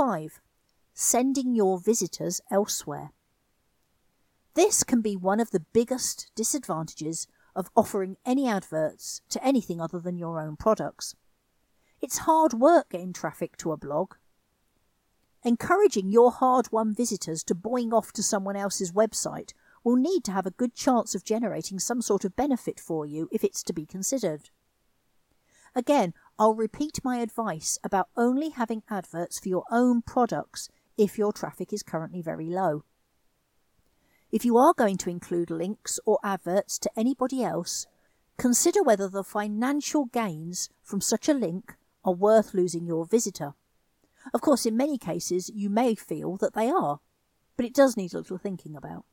5. 0.00 0.40
Sending 0.94 1.54
your 1.54 1.78
visitors 1.78 2.40
elsewhere. 2.50 3.12
This 4.54 4.82
can 4.82 5.02
be 5.02 5.14
one 5.14 5.40
of 5.40 5.50
the 5.50 5.66
biggest 5.74 6.30
disadvantages 6.34 7.26
of 7.54 7.68
offering 7.76 8.16
any 8.24 8.48
adverts 8.48 9.20
to 9.28 9.44
anything 9.44 9.78
other 9.78 9.98
than 9.98 10.16
your 10.16 10.40
own 10.40 10.56
products. 10.56 11.16
It's 12.00 12.20
hard 12.20 12.54
work 12.54 12.88
getting 12.88 13.12
traffic 13.12 13.58
to 13.58 13.72
a 13.72 13.76
blog. 13.76 14.14
Encouraging 15.44 16.10
your 16.10 16.30
hard 16.30 16.72
won 16.72 16.94
visitors 16.94 17.44
to 17.44 17.54
boing 17.54 17.92
off 17.92 18.10
to 18.12 18.22
someone 18.22 18.56
else's 18.56 18.92
website 18.92 19.52
will 19.84 19.96
need 19.96 20.24
to 20.24 20.32
have 20.32 20.46
a 20.46 20.50
good 20.50 20.74
chance 20.74 21.14
of 21.14 21.24
generating 21.24 21.78
some 21.78 22.00
sort 22.00 22.24
of 22.24 22.34
benefit 22.34 22.80
for 22.80 23.04
you 23.04 23.28
if 23.30 23.44
it's 23.44 23.62
to 23.64 23.74
be 23.74 23.84
considered. 23.84 24.48
Again, 25.74 26.14
I'll 26.40 26.54
repeat 26.54 27.04
my 27.04 27.18
advice 27.18 27.78
about 27.84 28.08
only 28.16 28.48
having 28.48 28.82
adverts 28.88 29.38
for 29.38 29.50
your 29.50 29.64
own 29.70 30.00
products 30.00 30.70
if 30.96 31.18
your 31.18 31.34
traffic 31.34 31.70
is 31.70 31.82
currently 31.82 32.22
very 32.22 32.46
low. 32.46 32.84
If 34.32 34.46
you 34.46 34.56
are 34.56 34.72
going 34.72 34.96
to 34.98 35.10
include 35.10 35.50
links 35.50 36.00
or 36.06 36.18
adverts 36.24 36.78
to 36.78 36.90
anybody 36.96 37.44
else, 37.44 37.86
consider 38.38 38.82
whether 38.82 39.06
the 39.06 39.22
financial 39.22 40.06
gains 40.06 40.70
from 40.82 41.02
such 41.02 41.28
a 41.28 41.34
link 41.34 41.74
are 42.06 42.14
worth 42.14 42.54
losing 42.54 42.86
your 42.86 43.04
visitor. 43.04 43.52
Of 44.32 44.40
course, 44.40 44.64
in 44.64 44.78
many 44.78 44.96
cases, 44.96 45.50
you 45.54 45.68
may 45.68 45.94
feel 45.94 46.38
that 46.38 46.54
they 46.54 46.70
are, 46.70 47.00
but 47.58 47.66
it 47.66 47.74
does 47.74 47.98
need 47.98 48.14
a 48.14 48.18
little 48.18 48.38
thinking 48.38 48.74
about. 48.74 49.04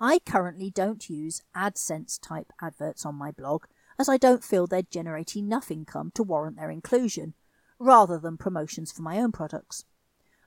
I 0.00 0.18
currently 0.18 0.70
don't 0.70 1.08
use 1.08 1.42
AdSense 1.54 2.18
type 2.20 2.52
adverts 2.60 3.06
on 3.06 3.14
my 3.14 3.30
blog 3.30 3.66
as 3.98 4.08
I 4.08 4.16
don't 4.16 4.44
feel 4.44 4.66
they'd 4.66 4.90
generate 4.90 5.36
enough 5.36 5.70
income 5.70 6.10
to 6.14 6.22
warrant 6.22 6.56
their 6.56 6.70
inclusion, 6.70 7.34
rather 7.78 8.18
than 8.18 8.36
promotions 8.36 8.92
for 8.92 9.02
my 9.02 9.18
own 9.18 9.32
products. 9.32 9.84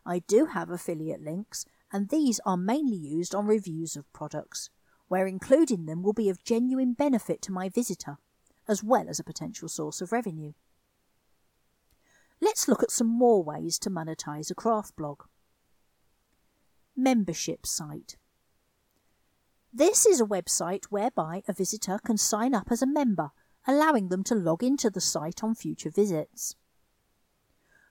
I 0.06 0.20
do 0.20 0.46
have 0.46 0.70
affiliate 0.70 1.22
links 1.22 1.66
and 1.92 2.10
these 2.10 2.40
are 2.46 2.58
mainly 2.58 2.98
used 2.98 3.34
on 3.34 3.46
reviews 3.46 3.96
of 3.96 4.12
products, 4.14 4.70
where 5.08 5.28
including 5.28 5.86
them 5.86 6.04
will 6.04 6.14
be 6.14 6.30
of 6.30 6.44
genuine 6.44 6.94
benefit 6.94 7.42
to 7.44 7.52
my 7.52 7.70
visitor, 7.70 8.18
as 8.68 8.84
well 8.84 9.08
as 9.08 9.20
a 9.20 9.24
potential 9.24 9.70
source 9.70 10.02
of 10.02 10.12
revenue. 10.12 10.54
Let's 12.42 12.68
look 12.68 12.84
at 12.84 12.92
some 12.92 13.08
more 13.08 13.44
ways 13.44 13.80
to 13.80 13.90
monetize 13.90 14.52
a 14.52 14.56
craft 14.56 14.96
blog. 14.96 15.24
Membership 16.96 17.66
site. 17.66 18.18
This 19.78 20.08
is 20.08 20.20
a 20.20 20.26
website 20.26 20.86
whereby 20.86 21.44
a 21.48 21.54
visitor 21.54 22.00
can 22.04 22.18
sign 22.18 22.56
up 22.56 22.72
as 22.72 22.82
a 22.82 22.88
member, 22.88 23.30
allowing 23.68 24.08
them 24.08 24.24
to 24.24 24.34
log 24.34 24.64
into 24.64 24.90
the 24.90 25.00
site 25.00 25.44
on 25.44 25.54
future 25.54 25.92
visits. 25.92 26.56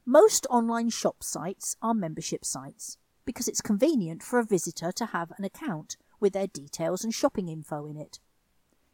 Most 0.05 0.49
online 0.51 0.91
shop 0.91 1.23
sites 1.23 1.77
are 1.81 1.95
membership 1.95 2.45
sites 2.45 2.99
because 3.25 3.47
it's 3.47 3.61
convenient 3.61 4.25
for 4.25 4.41
a 4.41 4.45
visitor 4.45 4.91
to 4.91 5.07
have 5.07 5.33
an 5.39 5.45
account 5.45 5.97
with 6.19 6.33
their 6.33 6.49
details 6.49 7.05
and 7.05 7.15
shopping 7.15 7.49
info 7.49 7.87
in 7.87 7.97
it. 7.97 8.19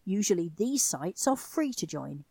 Usually 0.04 0.52
these 0.54 0.84
sites 0.84 1.26
are 1.26 1.34
free 1.34 1.72
to 1.72 1.86
join. 1.86 2.24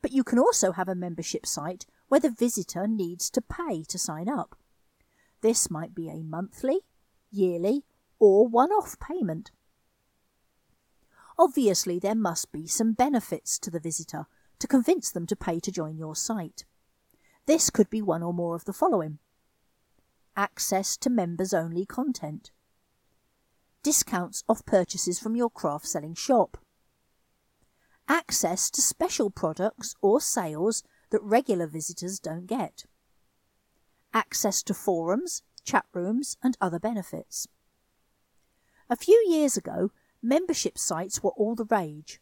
But 0.00 0.12
you 0.12 0.24
can 0.24 0.38
also 0.38 0.72
have 0.72 0.88
a 0.88 0.94
membership 0.94 1.44
site 1.44 1.84
where 2.08 2.20
the 2.20 2.30
visitor 2.30 2.86
needs 2.86 3.28
to 3.32 3.42
pay 3.42 3.82
to 3.82 3.98
sign 3.98 4.30
up. 4.30 4.56
This 5.42 5.70
might 5.70 5.94
be 5.94 6.08
a 6.08 6.22
monthly, 6.22 6.80
yearly, 7.30 7.84
or 8.18 8.46
one 8.46 8.70
off 8.70 8.98
payment. 8.98 9.50
Obviously, 11.38 11.98
there 11.98 12.14
must 12.14 12.50
be 12.50 12.66
some 12.66 12.92
benefits 12.92 13.58
to 13.58 13.70
the 13.70 13.80
visitor 13.80 14.26
to 14.58 14.66
convince 14.66 15.10
them 15.10 15.26
to 15.26 15.36
pay 15.36 15.60
to 15.60 15.70
join 15.70 15.98
your 15.98 16.16
site. 16.16 16.64
This 17.46 17.70
could 17.70 17.90
be 17.90 18.02
one 18.02 18.22
or 18.22 18.32
more 18.32 18.56
of 18.56 18.64
the 18.64 18.72
following 18.72 19.18
access 20.36 20.98
to 20.98 21.08
members 21.08 21.54
only 21.54 21.86
content, 21.86 22.50
discounts 23.82 24.44
off 24.48 24.66
purchases 24.66 25.18
from 25.18 25.34
your 25.34 25.48
craft 25.48 25.86
selling 25.86 26.14
shop, 26.14 26.58
access 28.06 28.70
to 28.70 28.82
special 28.82 29.30
products 29.30 29.94
or 30.02 30.20
sales 30.20 30.82
that 31.10 31.22
regular 31.22 31.66
visitors 31.66 32.18
don't 32.18 32.46
get, 32.46 32.84
access 34.12 34.62
to 34.62 34.74
forums, 34.74 35.42
chat 35.64 35.86
rooms, 35.94 36.36
and 36.42 36.56
other 36.60 36.78
benefits. 36.78 37.48
A 38.88 38.96
few 38.96 39.24
years 39.28 39.56
ago, 39.56 39.90
membership 40.22 40.78
sites 40.78 41.20
were 41.20 41.30
all 41.30 41.56
the 41.56 41.64
rage, 41.64 42.20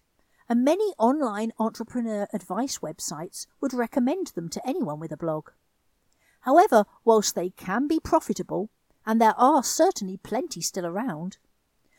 and 0.49 0.65
many 0.65 0.95
online 0.99 1.53
entrepreneur 1.59 2.27
advice 2.33 2.79
websites 2.79 3.47
would 3.61 3.75
recommend 3.75 4.29
them 4.29 4.49
to 4.49 4.67
anyone 4.67 4.99
with 4.99 5.13
a 5.13 5.17
blog. 5.17 5.51
However, 6.41 6.87
whilst 7.05 7.35
they 7.35 7.51
can 7.51 7.87
be 7.87 8.01
profitable, 8.01 8.71
and 9.05 9.21
there 9.21 9.39
are 9.39 9.63
certainly 9.63 10.17
plenty 10.17 10.63
still 10.63 10.87
around, 10.87 11.37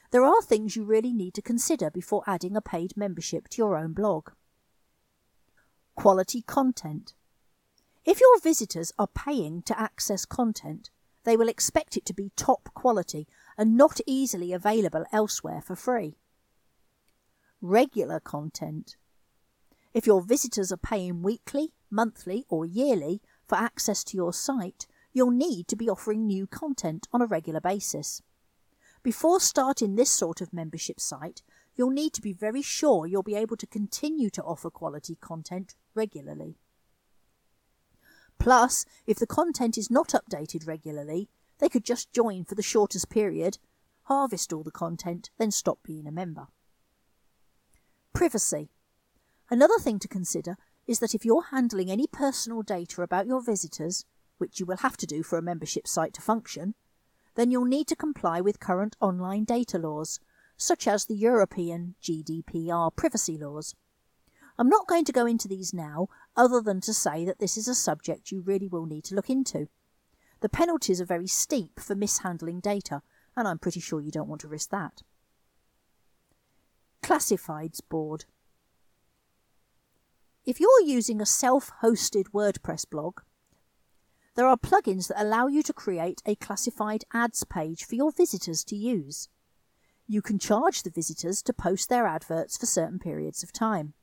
there 0.10 0.24
are 0.24 0.42
things 0.42 0.76
you 0.76 0.84
really 0.84 1.14
need 1.14 1.36
to 1.36 1.44
consider 1.44 1.92
before 1.92 2.24
adding 2.26 2.56
a 2.56 2.62
paid 2.62 2.98
membership 2.98 3.48
to 3.50 3.58
your 3.58 3.78
own 3.78 3.94
blog. 3.94 4.30
Quality 5.96 6.42
content. 6.42 7.14
If 8.04 8.20
your 8.20 8.40
visitors 8.40 8.92
are 8.98 9.08
paying 9.08 9.62
to 9.64 9.80
access 9.80 10.26
content, 10.26 10.90
they 11.24 11.38
will 11.38 11.50
expect 11.50 11.98
it 11.98 12.06
to 12.06 12.14
be 12.14 12.32
top 12.36 12.70
quality 12.74 13.28
and 13.58 13.78
not 13.78 14.00
easily 14.06 14.54
available 14.54 15.06
elsewhere 15.12 15.62
for 15.62 15.76
free. 15.76 16.18
Regular 17.62 18.20
content. 18.20 18.98
If 19.94 20.06
your 20.06 20.22
visitors 20.22 20.72
are 20.72 20.78
paying 20.78 21.24
weekly, 21.24 21.72
monthly, 21.90 22.46
or 22.50 22.66
yearly 22.66 23.22
for 23.48 23.56
access 23.56 24.04
to 24.06 24.18
your 24.18 24.34
site, 24.34 24.88
you'll 25.14 25.32
need 25.32 25.68
to 25.70 25.76
be 25.78 25.90
offering 25.90 26.28
new 26.28 26.46
content 26.46 27.08
on 27.14 27.22
a 27.22 27.26
regular 27.26 27.62
basis. 27.62 28.22
Before 29.02 29.40
starting 29.40 29.96
this 29.96 30.12
sort 30.12 30.42
of 30.42 30.52
membership 30.52 31.00
site, 31.00 31.44
you'll 31.76 31.92
need 31.92 32.12
to 32.14 32.22
be 32.22 32.34
very 32.34 32.62
sure 32.62 33.06
you'll 33.06 33.24
be 33.24 33.36
able 33.36 33.56
to 33.58 33.68
continue 33.68 34.30
to 34.32 34.44
offer 34.44 34.70
quality 34.70 35.16
content 35.16 35.76
regularly. 35.94 36.58
Plus, 38.38 38.86
if 39.08 39.18
the 39.18 39.28
content 39.28 39.78
is 39.78 39.90
not 39.90 40.10
updated 40.10 40.68
regularly, 40.68 41.30
they 41.60 41.70
could 41.70 41.86
just 41.86 42.12
join 42.12 42.44
for 42.46 42.56
the 42.56 42.62
shortest 42.62 43.10
period, 43.10 43.58
harvest 44.04 44.52
all 44.54 44.64
the 44.64 44.72
content, 44.72 45.30
then 45.38 45.52
stop 45.52 45.80
being 45.84 46.08
a 46.08 46.12
member. 46.12 46.48
Privacy. 48.14 48.70
Another 49.50 49.78
thing 49.80 50.00
to 50.00 50.08
consider 50.08 50.58
is 50.88 51.00
that 51.00 51.16
if 51.16 51.26
you're 51.26 51.46
handling 51.52 51.92
any 51.92 52.08
personal 52.08 52.62
data 52.62 53.02
about 53.02 53.28
your 53.28 53.42
visitors, 53.42 54.06
which 54.38 54.60
you 54.60 54.66
will 54.66 54.78
have 54.78 54.98
to 54.98 55.06
do 55.06 55.24
for 55.24 55.38
a 55.38 55.42
membership 55.42 55.88
site 55.88 56.14
to 56.14 56.22
function, 56.22 56.76
then 57.36 57.52
you'll 57.52 57.66
need 57.66 57.88
to 57.88 57.96
comply 57.96 58.42
with 58.42 58.60
current 58.60 58.96
online 59.00 59.44
data 59.44 59.78
laws, 59.78 60.20
such 60.58 60.88
as 60.88 61.06
the 61.06 61.16
European 61.16 61.96
GDPR 62.02 62.96
privacy 62.96 63.38
laws. 63.38 63.76
I'm 64.58 64.70
not 64.70 64.88
going 64.88 65.04
to 65.06 65.12
go 65.12 65.26
into 65.26 65.48
these 65.48 65.74
now, 65.74 66.08
other 66.36 66.62
than 66.62 66.80
to 66.82 66.94
say 66.94 67.26
that 67.26 67.40
this 67.40 67.58
is 67.58 67.68
a 67.68 67.76
subject 67.76 68.32
you 68.32 68.42
really 68.42 68.68
will 68.70 68.86
need 68.86 69.04
to 69.06 69.16
look 69.16 69.30
into. 69.30 69.68
The 70.42 70.50
penalties 70.50 71.02
are 71.02 71.06
very 71.06 71.28
steep 71.28 71.80
for 71.80 71.96
mishandling 71.96 72.60
data, 72.60 73.02
and 73.36 73.48
I'm 73.48 73.60
pretty 73.60 73.80
sure 73.80 74.02
you 74.02 74.12
don't 74.12 74.28
want 74.28 74.42
to 74.42 74.48
risk 74.48 74.70
that. 74.70 75.02
Classifieds 77.02 77.82
Board 77.88 78.26
If 80.46 80.60
you're 80.60 80.82
using 80.84 81.22
a 81.22 81.26
self-hosted 81.26 82.32
WordPress 82.34 82.90
blog, 82.90 83.22
there 84.36 84.48
are 84.48 84.58
plugins 84.58 85.08
that 85.08 85.22
allow 85.22 85.48
you 85.48 85.64
to 85.64 85.74
create 85.74 86.22
a 86.26 86.36
classified 86.36 87.06
ads 87.14 87.44
page 87.46 87.86
for 87.86 87.96
your 87.96 88.12
visitors 88.12 88.64
to 88.66 88.76
use. 88.76 89.30
You 90.08 90.22
can 90.22 90.40
charge 90.40 90.84
the 90.84 90.90
visitors 90.90 91.42
to 91.44 91.54
post 91.54 91.90
their 91.90 92.06
adverts 92.06 92.58
for 92.58 92.66
certain 92.66 93.00
periods 93.00 93.44
of 93.44 93.54
time. 93.54 93.94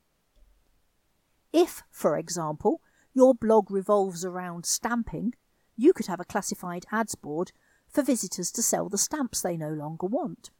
If, 1.53 1.83
for 1.91 2.17
example, 2.17 2.81
your 3.13 3.35
blog 3.35 3.71
revolves 3.71 4.25
around 4.25 4.65
stamping, 4.65 5.35
you 5.83 5.93
could 5.93 6.07
have 6.07 6.21
a 6.21 6.25
classified 6.25 6.87
ads 6.93 7.15
board 7.15 7.53
for 7.89 8.03
visitors 8.03 8.51
to 8.53 8.63
sell 8.63 8.89
the 8.89 8.97
stamps 8.97 9.43
they 9.43 9.57
no 9.57 9.71
longer 9.71 10.07
want. 10.07 10.51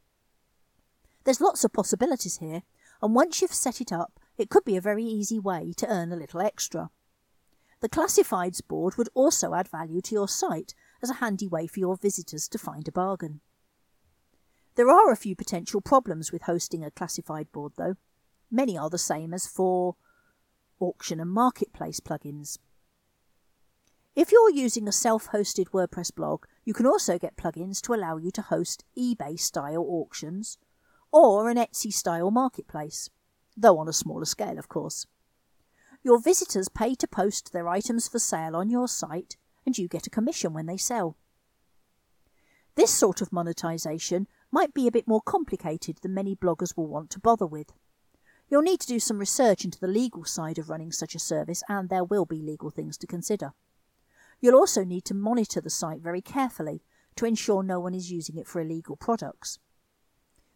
There's 1.25 1.41
lots 1.41 1.65
of 1.65 1.73
possibilities 1.73 2.39
here, 2.39 2.63
and 3.01 3.15
once 3.15 3.41
you've 3.41 3.55
set 3.55 3.81
it 3.81 3.93
up, 3.93 4.19
it 4.37 4.51
could 4.51 4.65
be 4.65 4.77
a 4.77 4.81
very 4.81 5.05
easy 5.05 5.39
way 5.39 5.73
to 5.77 5.87
earn 5.87 6.13
a 6.13 6.17
little 6.17 6.41
extra. 6.41 6.91
The 7.81 7.89
classifieds 7.89 8.67
board 8.67 8.97
would 8.97 9.09
also 9.15 9.55
add 9.55 9.69
value 9.69 10.01
to 10.03 10.15
your 10.15 10.29
site 10.29 10.75
as 11.03 11.11
a 11.11 11.15
handy 11.15 11.49
way 11.49 11.67
for 11.67 11.81
your 11.81 11.97
visitors 11.97 12.49
to 12.49 12.59
find 12.59 12.87
a 12.89 12.93
bargain. 12.93 13.41
There 14.75 14.91
are 14.91 15.13
a 15.13 15.17
few 15.17 15.37
potential 15.37 15.81
problems 15.81 16.33
with 16.33 16.43
hosting 16.43 16.85
a 16.85 16.91
classified 16.91 17.51
board, 17.53 17.73
though. 17.77 17.97
Many 18.51 18.77
are 18.77 18.91
the 18.91 18.99
same 18.99 19.33
as 19.35 19.47
for 19.47 19.97
auction 20.81 21.21
and 21.21 21.31
marketplace 21.31 22.01
plugins. 22.01 22.59
If 24.15 24.31
you're 24.31 24.51
using 24.51 24.87
a 24.87 24.93
self-hosted 24.93 25.71
WordPress 25.71 26.15
blog, 26.15 26.45
you 26.67 26.75
can 26.75 26.85
also 26.85 27.19
get 27.19 27.37
plugins 27.37 27.81
to 27.83 27.95
allow 27.95 28.19
you 28.19 28.31
to 28.33 28.43
host 28.43 28.85
eBay-style 28.97 29.83
auctions 29.89 30.59
or 31.11 31.49
an 31.49 31.57
Etsy-style 31.57 32.31
marketplace, 32.31 33.09
though 33.57 33.79
on 33.79 33.89
a 33.89 33.93
smaller 33.93 34.27
scale, 34.27 34.59
of 34.59 34.69
course. 34.69 35.07
Your 36.03 36.21
visitors 36.21 36.69
pay 36.69 36.95
to 36.97 37.09
post 37.09 37.55
their 37.55 37.69
items 37.69 38.07
for 38.07 38.19
sale 38.19 38.55
on 38.55 38.69
your 38.69 38.87
site, 38.87 39.39
and 39.65 39.79
you 39.79 39.89
get 39.89 40.07
a 40.07 40.11
commission 40.11 40.53
when 40.53 40.67
they 40.67 40.77
sell. 40.77 41.17
This 42.75 42.91
sort 42.91 43.23
of 43.23 43.33
monetization 43.33 44.27
might 44.51 44.75
be 44.75 44.87
a 44.87 44.93
bit 44.93 45.09
more 45.09 45.23
complicated 45.23 45.99
than 46.03 46.13
many 46.13 46.37
bloggers 46.37 46.77
will 46.77 46.89
want 46.89 47.09
to 47.11 47.21
bother 47.21 47.47
with. 47.47 47.73
You'll 48.51 48.61
need 48.61 48.81
to 48.81 48.87
do 48.87 49.01
some 49.01 49.19
research 49.19 49.65
into 49.65 49.81
the 49.81 49.87
legal 49.87 50.27
side 50.27 50.59
of 50.59 50.69
running 50.69 50.93
such 50.93 51.15
a 51.15 51.19
service, 51.19 51.63
and 51.67 51.89
there 51.89 52.05
will 52.05 52.27
be 52.27 52.43
legal 52.43 52.69
things 52.69 52.99
to 52.99 53.07
consider. 53.07 53.55
You'll 54.43 54.57
also 54.57 54.85
need 54.85 55.07
to 55.07 55.15
monitor 55.15 55.63
the 55.63 55.71
site 55.71 56.03
very 56.03 56.21
carefully 56.21 56.83
to 57.17 57.25
ensure 57.25 57.63
no 57.63 57.81
one 57.81 57.95
is 57.95 58.13
using 58.13 58.37
it 58.37 58.47
for 58.47 58.61
illegal 58.61 58.97
products. 58.97 59.59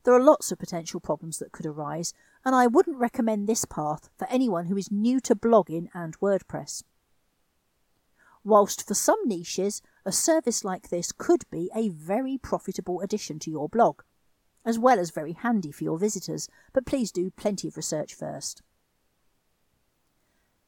There 0.04 0.12
are 0.12 0.22
lots 0.22 0.52
of 0.52 0.58
potential 0.58 1.00
problems 1.00 1.38
that 1.38 1.52
could 1.52 1.64
arise, 1.64 2.12
and 2.44 2.54
I 2.54 2.66
wouldn't 2.66 2.98
recommend 2.98 3.48
this 3.48 3.64
path 3.64 4.10
for 4.18 4.28
anyone 4.28 4.66
who 4.66 4.76
is 4.76 4.92
new 4.92 5.20
to 5.20 5.34
blogging 5.34 5.88
and 5.94 6.20
WordPress. 6.20 6.82
Whilst 8.44 8.86
for 8.86 8.94
some 8.94 9.20
niches, 9.24 9.80
a 10.04 10.12
service 10.12 10.62
like 10.62 10.90
this 10.90 11.10
could 11.10 11.48
be 11.50 11.70
a 11.74 11.88
very 11.88 12.36
profitable 12.36 13.00
addition 13.00 13.38
to 13.40 13.50
your 13.50 13.70
blog 13.70 14.02
as 14.66 14.80
well 14.80 14.98
as 14.98 15.10
very 15.10 15.32
handy 15.32 15.70
for 15.70 15.84
your 15.84 15.96
visitors, 15.96 16.48
but 16.72 16.84
please 16.84 17.12
do 17.12 17.30
plenty 17.30 17.68
of 17.68 17.76
research 17.76 18.12
first. 18.12 18.62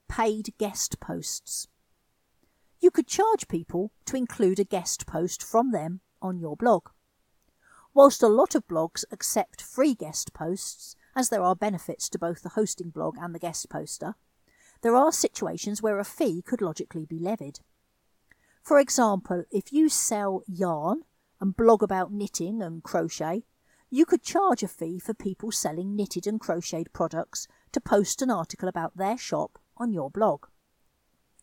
Paid 0.08 0.54
guest 0.56 1.00
posts. 1.00 1.66
You 2.80 2.90
could 2.90 3.06
charge 3.06 3.48
people 3.48 3.92
to 4.06 4.16
include 4.16 4.60
a 4.60 4.64
guest 4.64 5.06
post 5.06 5.42
from 5.42 5.72
them 5.72 6.00
on 6.22 6.38
your 6.38 6.56
blog. 6.56 6.90
Whilst 7.92 8.22
a 8.22 8.28
lot 8.28 8.54
of 8.54 8.68
blogs 8.68 9.04
accept 9.10 9.60
free 9.60 9.94
guest 9.94 10.32
posts, 10.32 10.94
as 11.16 11.28
there 11.28 11.42
are 11.42 11.56
benefits 11.56 12.08
to 12.10 12.18
both 12.18 12.42
the 12.42 12.50
hosting 12.50 12.90
blog 12.90 13.16
and 13.18 13.34
the 13.34 13.40
guest 13.40 13.68
poster, 13.68 14.14
there 14.82 14.94
are 14.94 15.10
situations 15.10 15.82
where 15.82 15.98
a 15.98 16.04
fee 16.04 16.42
could 16.42 16.62
logically 16.62 17.04
be 17.04 17.18
levied. 17.18 17.58
For 18.62 18.78
example, 18.78 19.44
if 19.50 19.72
you 19.72 19.88
sell 19.88 20.42
yarn 20.46 21.02
and 21.40 21.56
blog 21.56 21.82
about 21.82 22.12
knitting 22.12 22.62
and 22.62 22.82
crochet, 22.82 23.44
you 23.90 24.04
could 24.04 24.22
charge 24.22 24.62
a 24.62 24.68
fee 24.68 25.00
for 25.00 25.14
people 25.14 25.50
selling 25.50 25.96
knitted 25.96 26.26
and 26.26 26.38
crocheted 26.38 26.92
products 26.92 27.48
to 27.72 27.80
post 27.80 28.22
an 28.22 28.30
article 28.30 28.68
about 28.68 28.96
their 28.96 29.18
shop 29.18 29.58
on 29.76 29.92
your 29.92 30.10
blog. 30.10 30.46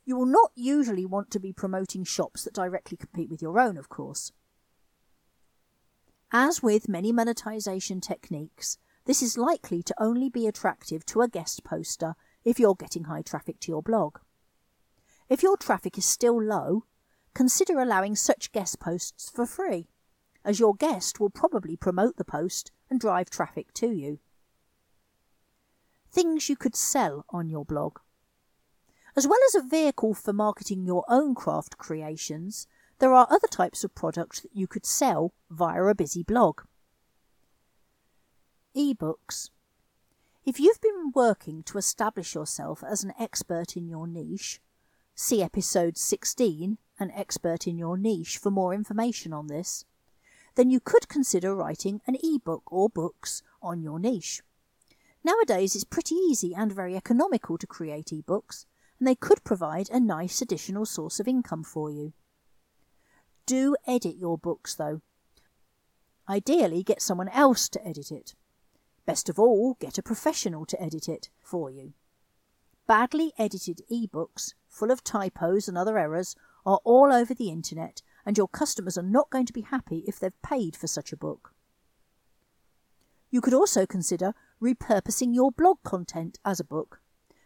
You 0.06 0.16
will 0.16 0.26
not 0.26 0.52
usually 0.56 1.06
want 1.06 1.32
to 1.32 1.40
be 1.40 1.52
promoting 1.52 2.04
shops 2.04 2.44
that 2.44 2.54
directly 2.54 2.96
compete 2.96 3.30
with 3.30 3.42
your 3.42 3.60
own, 3.60 3.78
of 3.78 3.90
course. 3.90 4.32
As 6.32 6.62
with 6.62 6.88
many 6.88 7.12
monetization 7.12 8.02
techniques, 8.02 8.78
this 9.06 9.22
is 9.22 9.38
likely 9.38 9.82
to 9.84 9.96
only 10.00 10.30
be 10.30 10.48
attractive 10.48 11.06
to 11.08 11.22
a 11.22 11.28
guest 11.28 11.64
poster 11.64 12.16
if 12.44 12.60
you're 12.60 12.76
getting 12.76 13.06
high 13.06 13.24
traffic 13.24 13.60
to 13.62 13.72
your 13.72 13.82
blog. 13.82 14.20
If 15.28 15.42
your 15.42 15.58
traffic 15.58 15.98
is 15.98 16.06
still 16.06 16.42
low, 16.42 16.86
consider 17.34 17.80
allowing 17.80 18.16
such 18.16 18.52
guest 18.52 18.80
posts 18.80 19.30
for 19.30 19.46
free 19.46 19.90
as 20.46 20.60
your 20.60 20.76
guest 20.76 21.20
will 21.20 21.32
probably 21.32 21.76
promote 21.76 22.18
the 22.18 22.24
post 22.24 22.72
and 22.90 23.00
drive 23.00 23.30
traffic 23.30 23.74
to 23.74 23.92
you. 23.92 24.20
Things 26.12 26.48
you 26.48 26.56
could 26.56 26.76
sell 26.76 27.26
on 27.30 27.50
your 27.50 27.66
blog. 27.66 27.98
As 29.16 29.28
well 29.28 29.40
as 29.48 29.56
a 29.56 29.62
vehicle 29.62 30.14
for 30.14 30.34
marketing 30.34 30.86
your 30.86 31.06
own 31.08 31.36
craft 31.36 31.78
creations, 31.78 32.68
there 33.00 33.14
are 33.14 33.28
other 33.30 33.48
types 33.48 33.84
of 33.84 33.96
products 33.96 34.42
that 34.42 34.54
you 34.54 34.68
could 34.68 34.86
sell 34.86 35.34
via 35.50 35.84
a 35.84 35.96
busy 35.96 36.24
blog. 36.24 36.62
Ebooks. 38.76 39.50
If 40.46 40.60
you've 40.60 40.82
been 40.82 41.12
working 41.16 41.64
to 41.64 41.78
establish 41.78 42.36
yourself 42.36 42.84
as 42.84 43.04
an 43.04 43.14
expert 43.20 43.76
in 43.78 43.88
your 43.88 44.08
niche, 44.08 44.60
see 45.16 45.42
episode 45.42 45.98
16, 45.98 46.78
An 47.00 47.12
Expert 47.12 47.68
in 47.68 47.78
Your 47.78 47.98
Niche, 47.98 48.38
for 48.38 48.52
more 48.52 48.74
information 48.74 49.34
on 49.34 49.48
this 49.48 49.86
then 50.56 50.70
you 50.70 50.80
could 50.80 51.08
consider 51.08 51.54
writing 51.54 52.02
an 52.08 52.16
e-book 52.24 52.64
or 52.68 52.90
books 52.90 53.44
on 53.62 53.82
your 53.82 54.00
niche. 54.00 54.42
Nowadays, 55.24 55.76
it's 55.76 55.84
pretty 55.84 56.16
easy 56.16 56.54
and 56.56 56.72
very 56.72 56.96
economical 56.96 57.58
to 57.58 57.68
create 57.68 58.14
e-books, 58.14 58.66
and 59.00 59.08
they 59.08 59.16
could 59.16 59.44
provide 59.44 59.90
a 59.90 60.00
nice 60.00 60.42
additional 60.42 60.86
source 60.86 61.20
of 61.20 61.28
income 61.28 61.64
for 61.64 61.90
you. 61.90 62.14
Do 63.46 63.76
edit 63.86 64.16
your 64.18 64.38
books, 64.38 64.76
though. 64.76 65.02
Ideally, 66.28 66.84
get 66.84 67.02
someone 67.02 67.30
else 67.30 67.70
to 67.70 67.88
edit 67.88 68.12
it. 68.12 68.34
Best 69.06 69.30
of 69.30 69.38
all, 69.38 69.78
get 69.80 69.98
a 69.98 70.04
professional 70.04 70.66
to 70.66 70.82
edit 70.82 71.08
it 71.08 71.30
for 71.44 71.70
you. 71.70 71.94
Badly 72.88 73.34
edited 73.38 73.82
e-books, 73.88 74.54
full 74.68 74.92
of 74.92 75.04
typos 75.04 75.68
and 75.68 75.78
other 75.78 75.98
errors, 75.98 76.36
are 76.66 76.80
all 76.84 77.14
over 77.14 77.34
the 77.34 77.50
internet 77.50 78.02
and 78.26 78.38
your 78.38 78.48
customers 78.48 78.98
are 78.98 79.04
not 79.04 79.30
going 79.30 79.46
to 79.46 79.54
be 79.54 79.62
happy 79.62 80.04
if 80.08 80.20
they've 80.20 80.42
paid 80.42 80.76
for 80.76 80.88
such 80.88 81.12
a 81.12 81.18
book. 81.18 81.54
You 83.30 83.42
could 83.42 83.54
also 83.54 83.86
consider 83.86 84.34
repurposing 84.62 85.36
your 85.36 85.52
blog 85.52 85.78
content 85.84 86.40
as 86.44 86.60
a 86.60 86.64
book. 86.64 87.02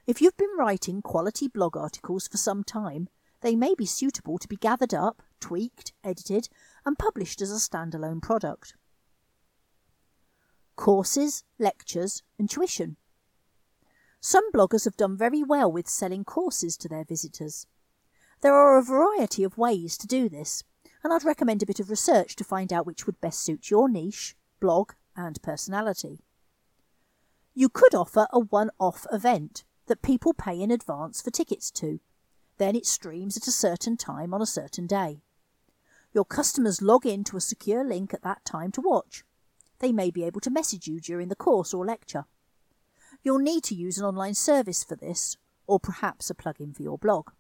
If 0.10 0.24
you've 0.24 0.38
been 0.38 0.58
writing 0.58 1.04
quality 1.04 1.48
blog 1.48 1.78
articles 1.78 2.28
for 2.28 2.38
some 2.38 2.64
time, 2.64 3.10
they 3.42 3.56
may 3.56 3.76
be 3.76 3.86
suitable 3.86 4.40
to 4.40 4.48
be 4.48 4.56
gathered 4.56 4.92
up, 4.92 5.22
tweaked, 5.40 5.94
edited, 6.04 6.50
and 6.84 6.98
published 6.98 7.44
as 7.44 7.52
a 7.52 7.58
standalone 7.58 8.20
product. 8.20 8.74
Courses, 10.76 11.44
lectures, 11.60 12.24
and 12.40 12.50
tuition. 12.50 12.98
Some 14.20 14.52
bloggers 14.52 14.86
have 14.86 14.98
done 14.98 15.16
very 15.16 15.44
well 15.44 15.72
with 15.72 15.88
selling 15.88 16.24
courses 16.24 16.76
to 16.78 16.90
their 16.90 17.04
visitors. 17.04 17.68
There 18.42 18.56
are 18.56 18.80
a 18.80 18.84
variety 18.84 19.44
of 19.44 19.60
ways 19.60 19.96
to 20.00 20.08
do 20.08 20.28
this, 20.28 20.64
and 21.04 21.14
I'd 21.14 21.24
recommend 21.24 21.62
a 21.62 21.68
bit 21.68 21.80
of 21.80 21.92
research 21.92 22.36
to 22.38 22.44
find 22.44 22.74
out 22.74 22.88
which 22.88 23.06
would 23.06 23.22
best 23.22 23.44
suit 23.44 23.70
your 23.70 23.88
niche, 23.88 24.36
blog, 24.60 24.94
and 25.16 25.40
personality. 25.44 26.24
You 27.54 27.70
could 27.70 27.94
offer 27.94 28.26
a 28.34 28.40
one 28.40 28.72
off 28.80 29.06
event 29.12 29.66
that 29.90 30.02
people 30.02 30.34
pay 30.34 30.62
in 30.62 30.72
advance 30.72 31.22
for 31.22 31.32
tickets 31.32 31.70
to. 31.72 32.00
Then 32.58 32.76
it 32.76 32.86
streams 32.86 33.36
at 33.36 33.48
a 33.48 33.52
certain 33.52 33.98
time 33.98 34.34
on 34.34 34.42
a 34.42 34.46
certain 34.46 34.88
day. 34.88 35.24
Your 36.14 36.26
customers 36.26 36.82
log 36.82 37.06
in 37.06 37.24
to 37.26 37.38
a 37.38 37.42
secure 37.42 37.84
link 37.84 38.14
at 38.14 38.24
that 38.24 38.46
time 38.46 38.72
to 38.74 38.82
watch. 38.82 39.24
They 39.80 39.92
may 39.92 40.12
be 40.12 40.24
able 40.24 40.42
to 40.42 40.50
message 40.50 40.88
you 40.88 41.00
during 41.00 41.28
the 41.28 41.36
course 41.36 41.74
or 41.74 41.86
lecture. 41.86 42.26
You'll 43.24 43.40
need 43.40 43.64
to 43.66 43.76
use 43.76 43.98
an 43.98 44.06
online 44.06 44.36
service 44.36 44.84
for 44.84 44.96
this, 44.96 45.38
or 45.68 45.80
perhaps 45.80 46.30
a 46.30 46.36
plugin 46.36 46.76
for 46.76 46.84
your 46.84 46.98
blog. 46.98 47.32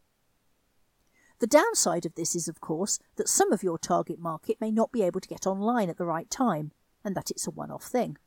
The 1.39 1.47
downside 1.47 2.05
of 2.05 2.15
this 2.15 2.35
is, 2.35 2.47
of 2.47 2.59
course, 2.59 2.99
that 3.15 3.29
some 3.29 3.53
of 3.53 3.63
your 3.63 3.77
target 3.77 4.19
market 4.19 4.59
may 4.59 4.71
not 4.71 4.91
be 4.91 5.03
able 5.03 5.21
to 5.21 5.29
get 5.29 5.47
online 5.47 5.89
at 5.89 5.97
the 5.97 6.05
right 6.05 6.29
time, 6.29 6.71
and 7.03 7.15
that 7.15 7.31
it's 7.31 7.47
a 7.47 7.51
one 7.51 7.71
off 7.71 7.85
thing. 7.85 8.17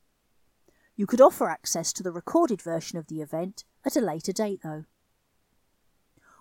You 0.94 1.06
could 1.06 1.20
offer 1.20 1.48
access 1.48 1.92
to 1.94 2.02
the 2.02 2.12
recorded 2.12 2.60
version 2.60 2.98
of 2.98 3.06
the 3.06 3.20
event 3.20 3.64
at 3.84 3.96
a 3.96 4.00
later 4.00 4.32
date, 4.32 4.60
though. 4.62 4.84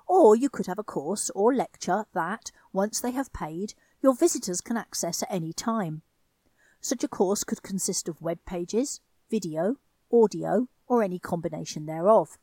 Or 0.08 0.36
you 0.36 0.50
could 0.50 0.68
have 0.68 0.80
a 0.80 0.84
course 0.84 1.30
or 1.34 1.54
lecture 1.54 2.06
that, 2.14 2.52
once 2.74 3.00
they 3.00 3.12
have 3.12 3.32
paid, 3.32 3.74
your 4.02 4.14
visitors 4.14 4.60
can 4.60 4.76
access 4.76 5.24
at 5.24 5.32
any 5.32 5.54
time. 5.54 6.02
Such 6.82 7.04
a 7.04 7.08
course 7.08 7.44
could 7.44 7.64
consist 7.64 8.10
of 8.10 8.22
web 8.22 8.40
pages, 8.46 9.00
video, 9.30 9.78
audio, 10.12 10.68
or 10.88 11.02
any 11.02 11.20
combination 11.20 11.86
thereof. 11.86 12.38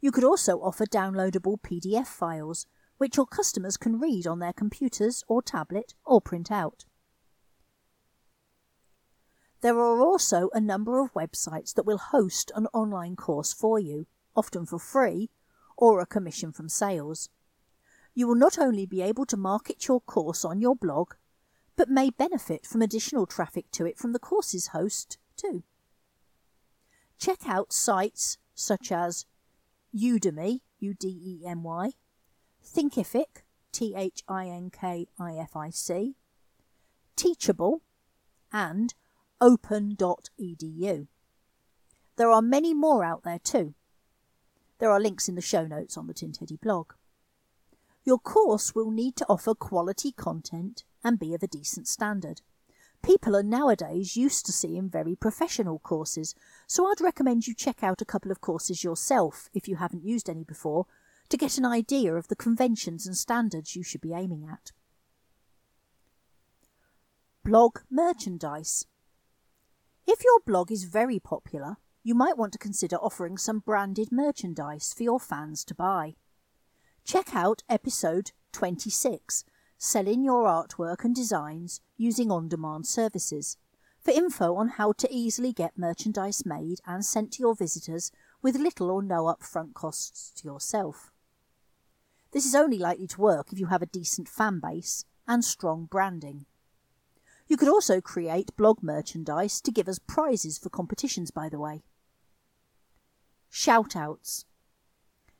You 0.00 0.12
could 0.12 0.24
also 0.24 0.58
offer 0.58 0.86
downloadable 0.86 1.60
PDF 1.60 2.06
files, 2.06 2.66
which 2.98 3.16
your 3.16 3.26
customers 3.26 3.76
can 3.76 3.98
read 3.98 4.26
on 4.26 4.38
their 4.38 4.52
computers 4.52 5.24
or 5.26 5.42
tablet 5.42 5.94
or 6.04 6.20
print 6.20 6.52
out. 6.52 6.84
There 9.60 9.78
are 9.78 10.00
also 10.00 10.50
a 10.52 10.60
number 10.60 11.00
of 11.00 11.14
websites 11.14 11.74
that 11.74 11.86
will 11.86 11.98
host 11.98 12.52
an 12.54 12.68
online 12.72 13.16
course 13.16 13.52
for 13.52 13.78
you, 13.78 14.06
often 14.36 14.66
for 14.66 14.78
free 14.78 15.30
or 15.76 16.00
a 16.00 16.06
commission 16.06 16.52
from 16.52 16.68
sales. 16.68 17.28
You 18.14 18.28
will 18.28 18.36
not 18.36 18.58
only 18.58 18.86
be 18.86 19.02
able 19.02 19.26
to 19.26 19.36
market 19.36 19.86
your 19.88 20.00
course 20.00 20.44
on 20.44 20.60
your 20.60 20.76
blog, 20.76 21.14
but 21.76 21.88
may 21.88 22.10
benefit 22.10 22.66
from 22.66 22.82
additional 22.82 23.26
traffic 23.26 23.70
to 23.72 23.86
it 23.86 23.98
from 23.98 24.12
the 24.12 24.18
course's 24.18 24.68
host 24.68 25.18
too. 25.36 25.62
Check 27.18 27.48
out 27.48 27.72
sites 27.72 28.38
such 28.54 28.92
as 28.92 29.26
Udemy, 29.94 30.60
U-D-E-M-Y, 30.80 31.92
Thinkific, 32.64 33.42
T-H-I-N-K-I-F-I-C, 33.72 34.16
Teachable, 37.16 37.82
and 38.52 38.94
open.edu. 39.40 41.06
There 42.16 42.30
are 42.30 42.42
many 42.42 42.74
more 42.74 43.04
out 43.04 43.22
there 43.22 43.38
too. 43.38 43.74
There 44.78 44.90
are 44.90 45.00
links 45.00 45.28
in 45.28 45.34
the 45.34 45.40
show 45.40 45.66
notes 45.66 45.96
on 45.96 46.06
the 46.06 46.14
Tin 46.14 46.32
Teddy 46.32 46.56
blog. 46.56 46.92
Your 48.04 48.18
course 48.18 48.74
will 48.74 48.90
need 48.90 49.16
to 49.16 49.26
offer 49.28 49.54
quality 49.54 50.12
content 50.12 50.84
and 51.04 51.18
be 51.18 51.34
of 51.34 51.42
a 51.42 51.48
decent 51.48 51.86
standard. 51.88 52.40
People 53.02 53.36
are 53.36 53.42
nowadays 53.42 54.16
used 54.16 54.46
to 54.46 54.52
seeing 54.52 54.88
very 54.88 55.14
professional 55.14 55.78
courses, 55.78 56.34
so 56.66 56.86
I'd 56.86 57.00
recommend 57.00 57.46
you 57.46 57.54
check 57.54 57.82
out 57.82 58.02
a 58.02 58.06
couple 58.06 58.30
of 58.30 58.40
courses 58.40 58.82
yourself 58.82 59.48
if 59.52 59.68
you 59.68 59.76
haven't 59.76 60.04
used 60.04 60.28
any 60.28 60.42
before 60.42 60.86
to 61.28 61.36
get 61.36 61.58
an 61.58 61.64
idea 61.64 62.14
of 62.14 62.28
the 62.28 62.36
conventions 62.36 63.06
and 63.06 63.16
standards 63.16 63.76
you 63.76 63.82
should 63.82 64.00
be 64.00 64.14
aiming 64.14 64.48
at. 64.50 64.72
Blog 67.44 67.78
merchandise. 67.90 68.86
If 70.10 70.24
your 70.24 70.40
blog 70.46 70.72
is 70.72 70.84
very 70.84 71.20
popular, 71.20 71.76
you 72.02 72.14
might 72.14 72.38
want 72.38 72.54
to 72.54 72.58
consider 72.58 72.96
offering 72.96 73.36
some 73.36 73.58
branded 73.58 74.10
merchandise 74.10 74.94
for 74.96 75.02
your 75.02 75.20
fans 75.20 75.66
to 75.66 75.74
buy. 75.74 76.14
Check 77.04 77.36
out 77.36 77.62
episode 77.68 78.32
26 78.52 79.44
Selling 79.76 80.24
Your 80.24 80.44
Artwork 80.44 81.04
and 81.04 81.14
Designs 81.14 81.82
Using 81.98 82.30
On 82.30 82.48
Demand 82.48 82.86
Services 82.86 83.58
for 84.00 84.10
info 84.12 84.54
on 84.54 84.68
how 84.68 84.92
to 84.92 85.12
easily 85.14 85.52
get 85.52 85.76
merchandise 85.76 86.46
made 86.46 86.78
and 86.86 87.04
sent 87.04 87.32
to 87.32 87.40
your 87.40 87.54
visitors 87.54 88.10
with 88.40 88.56
little 88.56 88.90
or 88.90 89.02
no 89.02 89.24
upfront 89.24 89.74
costs 89.74 90.32
to 90.36 90.48
yourself. 90.48 91.12
This 92.32 92.46
is 92.46 92.54
only 92.54 92.78
likely 92.78 93.08
to 93.08 93.20
work 93.20 93.52
if 93.52 93.60
you 93.60 93.66
have 93.66 93.82
a 93.82 93.86
decent 93.86 94.26
fan 94.26 94.58
base 94.58 95.04
and 95.26 95.44
strong 95.44 95.84
branding. 95.84 96.46
You 97.48 97.56
could 97.56 97.68
also 97.68 98.00
create 98.00 98.54
blog 98.56 98.82
merchandise 98.82 99.60
to 99.62 99.72
give 99.72 99.88
as 99.88 99.98
prizes 99.98 100.58
for 100.58 100.68
competitions, 100.68 101.30
by 101.30 101.48
the 101.48 101.58
way. 101.58 101.82
Shoutouts. 103.50 104.44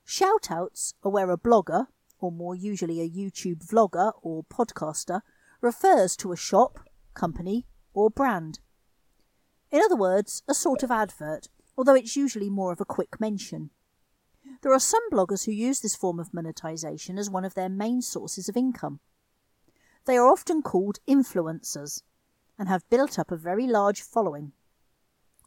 Shoutouts 0.06 0.94
are 1.04 1.10
where 1.10 1.30
a 1.30 1.36
blogger, 1.36 1.88
or 2.18 2.32
more 2.32 2.54
usually 2.54 3.02
a 3.02 3.08
YouTube 3.08 3.66
vlogger 3.66 4.12
or 4.22 4.44
podcaster, 4.44 5.20
refers 5.60 6.16
to 6.16 6.32
a 6.32 6.36
shop, 6.36 6.80
company, 7.12 7.66
or 7.92 8.08
brand. 8.08 8.60
In 9.70 9.82
other 9.82 9.96
words, 9.96 10.42
a 10.48 10.54
sort 10.54 10.82
of 10.82 10.90
advert, 10.90 11.48
although 11.76 11.94
it's 11.94 12.16
usually 12.16 12.48
more 12.48 12.72
of 12.72 12.80
a 12.80 12.86
quick 12.86 13.20
mention. 13.20 13.70
There 14.62 14.72
are 14.72 14.80
some 14.80 15.10
bloggers 15.10 15.44
who 15.44 15.52
use 15.52 15.80
this 15.80 15.94
form 15.94 16.18
of 16.18 16.32
monetization 16.32 17.18
as 17.18 17.28
one 17.28 17.44
of 17.44 17.54
their 17.54 17.68
main 17.68 18.00
sources 18.00 18.48
of 18.48 18.56
income. 18.56 19.00
They 20.08 20.16
are 20.16 20.26
often 20.26 20.62
called 20.62 21.00
influencers 21.06 22.02
and 22.58 22.66
have 22.66 22.88
built 22.88 23.18
up 23.18 23.30
a 23.30 23.36
very 23.36 23.66
large 23.66 24.00
following, 24.00 24.52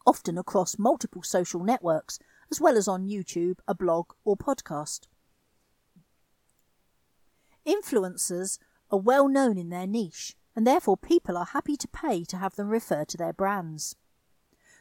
often 0.06 0.38
across 0.38 0.78
multiple 0.78 1.24
social 1.24 1.64
networks, 1.64 2.20
as 2.48 2.60
well 2.60 2.76
as 2.76 2.86
on 2.86 3.08
YouTube, 3.08 3.58
a 3.66 3.74
blog, 3.74 4.12
or 4.24 4.36
podcast. 4.36 5.08
Influencers 7.66 8.60
are 8.88 9.00
well 9.00 9.26
known 9.26 9.58
in 9.58 9.70
their 9.70 9.88
niche, 9.88 10.36
and 10.54 10.64
therefore 10.64 10.96
people 10.96 11.36
are 11.36 11.46
happy 11.46 11.76
to 11.76 11.88
pay 11.88 12.22
to 12.26 12.36
have 12.36 12.54
them 12.54 12.68
refer 12.68 13.04
to 13.06 13.16
their 13.16 13.32
brands. 13.32 13.96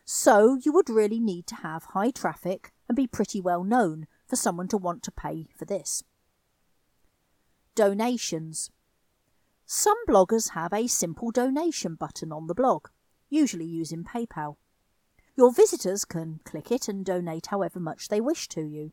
So 0.06 0.60
you 0.64 0.72
would 0.74 0.92
really 0.92 1.20
need 1.20 1.48
to 1.48 1.56
have 1.56 1.86
high 1.86 2.12
traffic 2.12 2.72
and 2.88 2.96
be 2.96 3.08
pretty 3.08 3.42
well 3.42 3.64
known 3.64 4.06
for 4.28 4.36
someone 4.36 4.68
to 4.68 4.78
want 4.78 5.02
to 5.02 5.12
pay 5.12 5.48
for 5.58 5.66
this. 5.66 6.04
Donations. 7.74 8.70
Some 9.74 10.06
bloggers 10.06 10.50
have 10.50 10.74
a 10.74 10.86
simple 10.88 11.32
donation 11.32 11.96
button 11.96 12.34
on 12.34 12.48
the 12.48 12.54
blog, 12.54 12.90
usually 13.30 13.64
using 13.64 14.04
PayPal. 14.04 14.58
Your 15.38 15.54
visitors 15.54 16.04
can 16.04 16.42
click 16.44 16.74
it 16.74 16.90
and 16.90 17.06
donate 17.06 17.46
however 17.46 17.80
much 17.80 18.10
they 18.10 18.20
wish 18.20 18.50
to 18.50 18.64
you. 18.64 18.92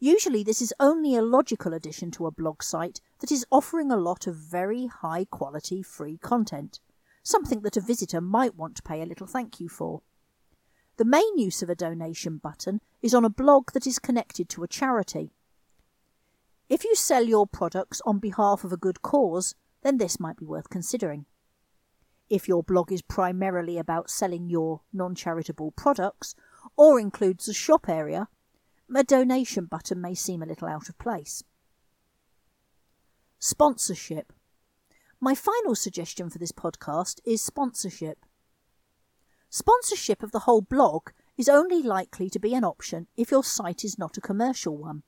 Usually 0.00 0.42
this 0.42 0.60
is 0.60 0.74
only 0.80 1.14
a 1.14 1.22
logical 1.22 1.72
addition 1.72 2.10
to 2.10 2.26
a 2.26 2.32
blog 2.32 2.60
site 2.60 3.00
that 3.20 3.30
is 3.30 3.46
offering 3.52 3.92
a 3.92 3.96
lot 3.96 4.26
of 4.26 4.34
very 4.34 4.86
high 4.88 5.26
quality 5.26 5.80
free 5.80 6.18
content, 6.18 6.80
something 7.22 7.60
that 7.60 7.76
a 7.76 7.80
visitor 7.80 8.20
might 8.20 8.56
want 8.56 8.74
to 8.78 8.82
pay 8.82 9.00
a 9.00 9.06
little 9.06 9.28
thank 9.28 9.60
you 9.60 9.68
for. 9.68 10.02
The 10.96 11.04
main 11.04 11.38
use 11.38 11.62
of 11.62 11.70
a 11.70 11.76
donation 11.76 12.38
button 12.38 12.80
is 13.00 13.14
on 13.14 13.24
a 13.24 13.30
blog 13.30 13.70
that 13.74 13.86
is 13.86 14.00
connected 14.00 14.48
to 14.48 14.64
a 14.64 14.68
charity, 14.68 15.30
if 16.72 16.84
you 16.84 16.96
sell 16.96 17.24
your 17.24 17.46
products 17.46 18.00
on 18.06 18.18
behalf 18.18 18.64
of 18.64 18.72
a 18.72 18.78
good 18.78 19.02
cause, 19.02 19.54
then 19.82 19.98
this 19.98 20.18
might 20.18 20.38
be 20.38 20.46
worth 20.46 20.70
considering. 20.70 21.26
If 22.30 22.48
your 22.48 22.62
blog 22.62 22.90
is 22.90 23.02
primarily 23.02 23.76
about 23.76 24.08
selling 24.08 24.48
your 24.48 24.80
non 24.90 25.14
charitable 25.14 25.72
products 25.72 26.34
or 26.74 26.98
includes 26.98 27.46
a 27.46 27.52
shop 27.52 27.90
area, 27.90 28.26
a 28.94 29.04
donation 29.04 29.66
button 29.66 30.00
may 30.00 30.14
seem 30.14 30.42
a 30.42 30.46
little 30.46 30.66
out 30.66 30.88
of 30.88 30.96
place. 30.96 31.44
Sponsorship. 33.38 34.32
My 35.20 35.34
final 35.34 35.74
suggestion 35.74 36.30
for 36.30 36.38
this 36.38 36.52
podcast 36.52 37.20
is 37.26 37.42
sponsorship. 37.42 38.24
Sponsorship 39.50 40.22
of 40.22 40.32
the 40.32 40.46
whole 40.46 40.62
blog 40.62 41.10
is 41.36 41.50
only 41.50 41.82
likely 41.82 42.30
to 42.30 42.40
be 42.40 42.54
an 42.54 42.64
option 42.64 43.08
if 43.14 43.30
your 43.30 43.44
site 43.44 43.84
is 43.84 43.98
not 43.98 44.16
a 44.16 44.22
commercial 44.22 44.78
one. 44.78 45.02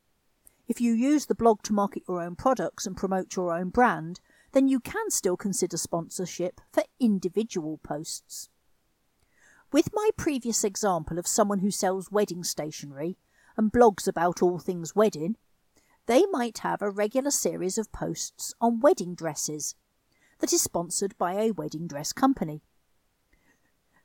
If 0.66 0.80
you 0.80 0.94
use 0.94 1.26
the 1.26 1.34
blog 1.34 1.62
to 1.64 1.72
market 1.72 2.04
your 2.08 2.22
own 2.22 2.36
products 2.36 2.86
and 2.86 2.96
promote 2.96 3.36
your 3.36 3.54
own 3.54 3.68
brand, 3.68 4.20
then 4.52 4.66
you 4.66 4.80
can 4.80 5.10
still 5.10 5.36
consider 5.36 5.76
sponsorship 5.76 6.60
for 6.72 6.84
individual 6.98 7.78
posts. 7.82 8.48
With 9.72 9.90
my 9.92 10.10
previous 10.16 10.64
example 10.64 11.18
of 11.18 11.26
someone 11.26 11.58
who 11.58 11.70
sells 11.70 12.10
wedding 12.10 12.44
stationery 12.44 13.18
and 13.56 13.72
blogs 13.72 14.08
about 14.08 14.40
all 14.40 14.58
things 14.58 14.94
wedding, 14.94 15.36
they 16.06 16.24
might 16.26 16.58
have 16.58 16.80
a 16.80 16.90
regular 16.90 17.30
series 17.30 17.76
of 17.76 17.92
posts 17.92 18.54
on 18.60 18.80
wedding 18.80 19.14
dresses 19.14 19.74
that 20.38 20.52
is 20.52 20.62
sponsored 20.62 21.16
by 21.18 21.34
a 21.34 21.50
wedding 21.50 21.86
dress 21.86 22.12
company. 22.12 22.62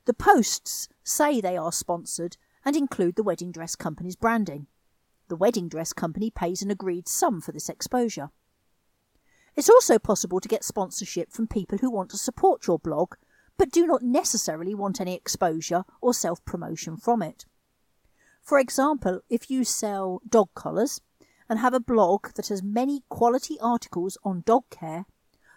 The 0.06 0.14
posts 0.14 0.88
say 1.04 1.40
they 1.40 1.56
are 1.56 1.72
sponsored 1.72 2.36
and 2.64 2.76
include 2.76 3.16
the 3.16 3.22
wedding 3.22 3.52
dress 3.52 3.76
company's 3.76 4.16
branding. 4.16 4.66
The 5.30 5.36
wedding 5.36 5.68
dress 5.68 5.92
company 5.92 6.28
pays 6.28 6.60
an 6.60 6.72
agreed 6.72 7.06
sum 7.06 7.40
for 7.40 7.52
this 7.52 7.68
exposure. 7.68 8.30
It's 9.54 9.70
also 9.70 9.96
possible 9.96 10.40
to 10.40 10.48
get 10.48 10.64
sponsorship 10.64 11.30
from 11.30 11.46
people 11.46 11.78
who 11.78 11.88
want 11.88 12.10
to 12.10 12.18
support 12.18 12.66
your 12.66 12.80
blog 12.80 13.14
but 13.56 13.70
do 13.70 13.86
not 13.86 14.02
necessarily 14.02 14.74
want 14.74 15.00
any 15.00 15.14
exposure 15.14 15.84
or 16.00 16.12
self 16.12 16.44
promotion 16.44 16.96
from 16.96 17.22
it. 17.22 17.46
For 18.42 18.58
example, 18.58 19.20
if 19.30 19.48
you 19.48 19.62
sell 19.62 20.20
dog 20.28 20.48
collars 20.56 21.00
and 21.48 21.60
have 21.60 21.74
a 21.74 21.78
blog 21.78 22.32
that 22.34 22.48
has 22.48 22.60
many 22.60 23.04
quality 23.08 23.56
articles 23.60 24.18
on 24.24 24.42
dog 24.44 24.64
care, 24.68 25.06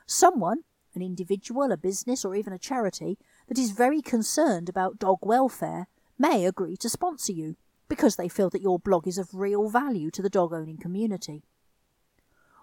someone, 0.06 0.66
an 0.94 1.02
individual, 1.02 1.72
a 1.72 1.78
business, 1.78 2.24
or 2.24 2.36
even 2.36 2.54
a 2.54 2.60
charity, 2.60 3.18
that 3.48 3.58
is 3.58 3.72
very 3.72 4.04
concerned 4.04 4.70
about 4.70 5.00
dog 5.00 5.18
welfare 5.24 5.88
may 6.20 6.46
agree 6.46 6.78
to 6.78 6.90
sponsor 6.90 7.32
you 7.32 7.56
because 7.94 8.16
they 8.16 8.28
feel 8.28 8.50
that 8.50 8.62
your 8.64 8.80
blog 8.80 9.08
is 9.08 9.20
of 9.20 9.36
real 9.36 9.70
value 9.70 10.10
to 10.10 10.24
the 10.24 10.30
dog 10.30 10.52
owning 10.52 10.80
community. 10.80 11.44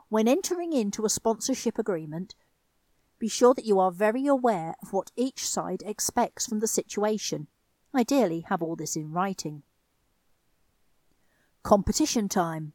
When 0.08 0.26
entering 0.26 0.72
into 0.72 1.04
a 1.04 1.08
sponsorship 1.08 1.78
agreement, 1.78 2.34
be 3.20 3.28
sure 3.28 3.54
that 3.54 3.64
you 3.64 3.78
are 3.78 3.92
very 3.92 4.26
aware 4.26 4.74
of 4.82 4.92
what 4.92 5.12
each 5.14 5.46
side 5.46 5.84
expects 5.86 6.48
from 6.48 6.58
the 6.58 6.66
situation. 6.66 7.46
Ideally, 7.94 8.40
have 8.48 8.60
all 8.60 8.74
this 8.74 8.96
in 8.96 9.12
writing. 9.12 9.62
Competition 11.62 12.28
time. 12.28 12.72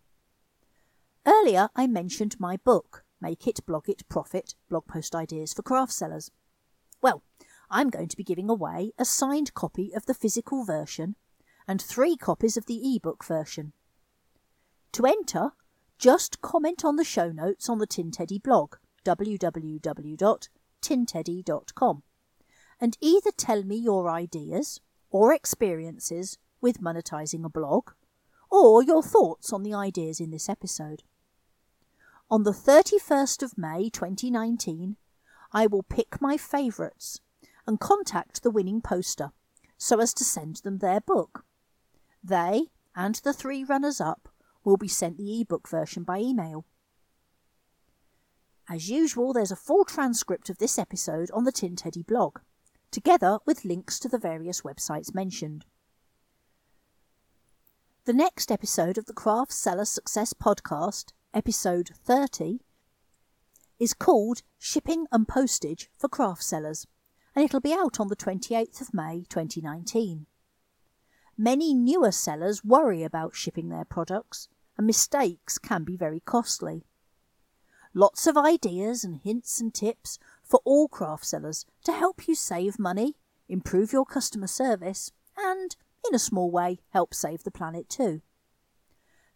Earlier, 1.26 1.68
I 1.76 1.88
mentioned 1.88 2.40
my 2.40 2.56
book, 2.56 3.04
Make 3.20 3.48
It, 3.48 3.66
Blog 3.66 3.90
It, 3.90 4.08
Profit 4.08 4.56
Blog 4.70 4.88
Post 4.88 5.14
Ideas 5.14 5.52
for 5.52 5.62
Craft 5.62 5.92
Sellers. 5.92 6.32
Well, 7.02 7.22
I'm 7.70 7.90
going 7.90 8.08
to 8.08 8.18
be 8.18 8.24
giving 8.24 8.50
away 8.50 8.94
a 8.98 9.04
signed 9.04 9.54
copy 9.54 9.92
of 9.94 10.06
the 10.06 10.14
physical 10.14 10.64
version 10.64 11.18
and 11.68 11.82
three 11.82 12.16
copies 12.16 12.58
of 12.58 12.66
the 12.66 12.96
ebook 12.96 13.24
version. 13.24 13.74
To 14.94 15.06
enter, 15.06 15.52
just 15.98 16.42
comment 16.42 16.84
on 16.86 16.96
the 16.96 17.04
show 17.04 17.32
notes 17.32 17.70
on 17.70 17.80
the 17.80 17.88
Tin 17.88 18.12
Teddy 18.12 18.40
blog, 18.40 18.76
www.tinteddy.com, 19.06 22.04
and 22.82 22.98
either 23.02 23.32
tell 23.32 23.64
me 23.64 23.76
your 23.76 24.10
ideas 24.10 24.80
or 25.10 25.34
experiences 25.34 26.38
with 26.62 26.82
monetizing 26.82 27.46
a 27.46 27.50
blog, 27.50 27.92
or 28.50 28.84
your 28.84 29.04
thoughts 29.04 29.54
on 29.54 29.64
the 29.64 29.74
ideas 29.74 30.20
in 30.20 30.32
this 30.32 30.50
episode. 30.50 31.04
On 32.30 32.44
the 32.44 32.52
31st 32.52 33.42
of 33.44 33.58
May 33.58 33.90
2019, 33.90 34.98
I 35.52 35.68
will 35.68 35.84
pick 35.84 36.20
my 36.20 36.38
favourites 36.38 37.22
and 37.68 37.80
contact 37.80 38.44
the 38.44 38.50
winning 38.50 38.82
poster 38.82 39.32
so 39.78 40.00
as 40.00 40.14
to 40.16 40.24
send 40.24 40.56
them 40.58 40.80
their 40.80 41.00
book. 41.00 41.46
They 42.28 42.72
and 42.96 43.16
the 43.24 43.34
three 43.34 43.64
runners 43.64 44.02
up 44.02 44.30
will 44.64 44.78
be 44.78 44.88
sent 44.88 45.18
the 45.18 45.42
ebook 45.42 45.70
version 45.70 46.04
by 46.04 46.18
email. 46.18 46.66
As 48.68 48.90
usual, 48.90 49.32
there's 49.32 49.52
a 49.52 49.56
full 49.56 49.86
transcript 49.86 50.50
of 50.50 50.58
this 50.58 50.80
episode 50.80 51.30
on 51.32 51.44
the 51.44 51.52
Tin 51.52 51.76
Teddy 51.76 52.02
blog, 52.02 52.40
together 52.90 53.38
with 53.46 53.64
links 53.64 54.00
to 54.00 54.10
the 54.10 54.18
various 54.18 54.62
websites 54.62 55.14
mentioned. 55.14 55.66
The 58.06 58.14
next 58.14 58.52
episode 58.52 58.98
of 58.98 59.06
the 59.06 59.14
Craft 59.14 59.52
Seller 59.52 59.86
Success 59.86 60.34
Podcast, 60.34 61.12
episode 61.32 61.92
30, 62.04 62.62
is 63.78 63.94
called 63.94 64.42
Shipping 64.58 65.06
and 65.12 65.28
Postage 65.28 65.92
for 65.96 66.08
Craft 66.08 66.42
Sellers, 66.42 66.88
and 67.36 67.46
it'll 67.46 67.60
be 67.60 67.74
out 67.74 68.00
on 68.00 68.08
the 68.08 68.16
28th 68.16 68.82
of 68.82 68.96
May 68.96 69.26
2019. 69.30 70.26
Many 71.38 71.74
newer 71.74 72.12
sellers 72.12 72.64
worry 72.64 73.04
about 73.04 73.36
shipping 73.36 73.70
their 73.70 73.86
products, 73.86 74.48
and 74.78 74.88
mistakes 74.88 75.58
can 75.58 75.84
be 75.84 75.98
very 75.98 76.22
costly. 76.22 76.86
Lots 77.94 78.26
of 78.28 78.38
ideas 78.38 79.04
and 79.04 79.18
hints 79.18 79.60
and 79.60 79.74
tips 79.74 80.18
for 80.44 80.62
all 80.64 80.88
craft 80.88 81.26
sellers 81.26 81.66
to 81.84 81.92
help 81.92 82.28
you 82.28 82.36
save 82.36 82.80
money, 82.80 83.16
improve 83.50 83.92
your 83.92 84.06
customer 84.06 84.48
service, 84.48 85.12
and, 85.38 85.76
in 86.08 86.16
a 86.16 86.20
small 86.20 86.50
way, 86.52 86.80
help 86.90 87.14
save 87.14 87.44
the 87.44 87.52
planet 87.52 87.90
too. 87.90 88.22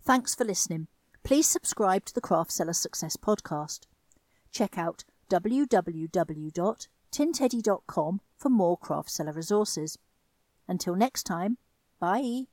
Thanks 0.02 0.34
for 0.36 0.46
listening. 0.46 0.88
Please 1.24 1.48
subscribe 1.48 2.06
to 2.06 2.14
the 2.14 2.22
Craft 2.22 2.52
Seller 2.52 2.74
Success 2.74 3.18
Podcast. 3.18 3.88
Check 4.52 4.78
out 4.78 5.04
www.tinteddy.com 5.30 8.22
for 8.38 8.50
more 8.50 8.78
craft 8.78 9.12
seller 9.12 9.34
resources. 9.34 9.98
Until 10.68 10.96
next 10.96 11.24
time, 11.24 11.58
Bye. 12.00 12.46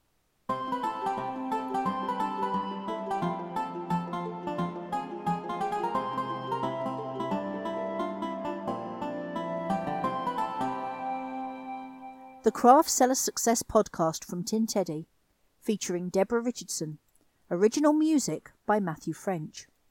The 12.43 12.53
Craft 12.53 12.89
Seller 12.89 13.15
Success 13.15 13.63
Podcast 13.63 14.25
from 14.25 14.45
Tin 14.45 14.67
Teddy, 14.67 15.09
featuring 15.61 16.09
Deborah 16.09 16.41
Richardson. 16.41 16.99
Original 17.51 17.93
music 17.93 18.51
by 18.67 18.81
Matthew 18.81 19.15
French. 19.15 19.67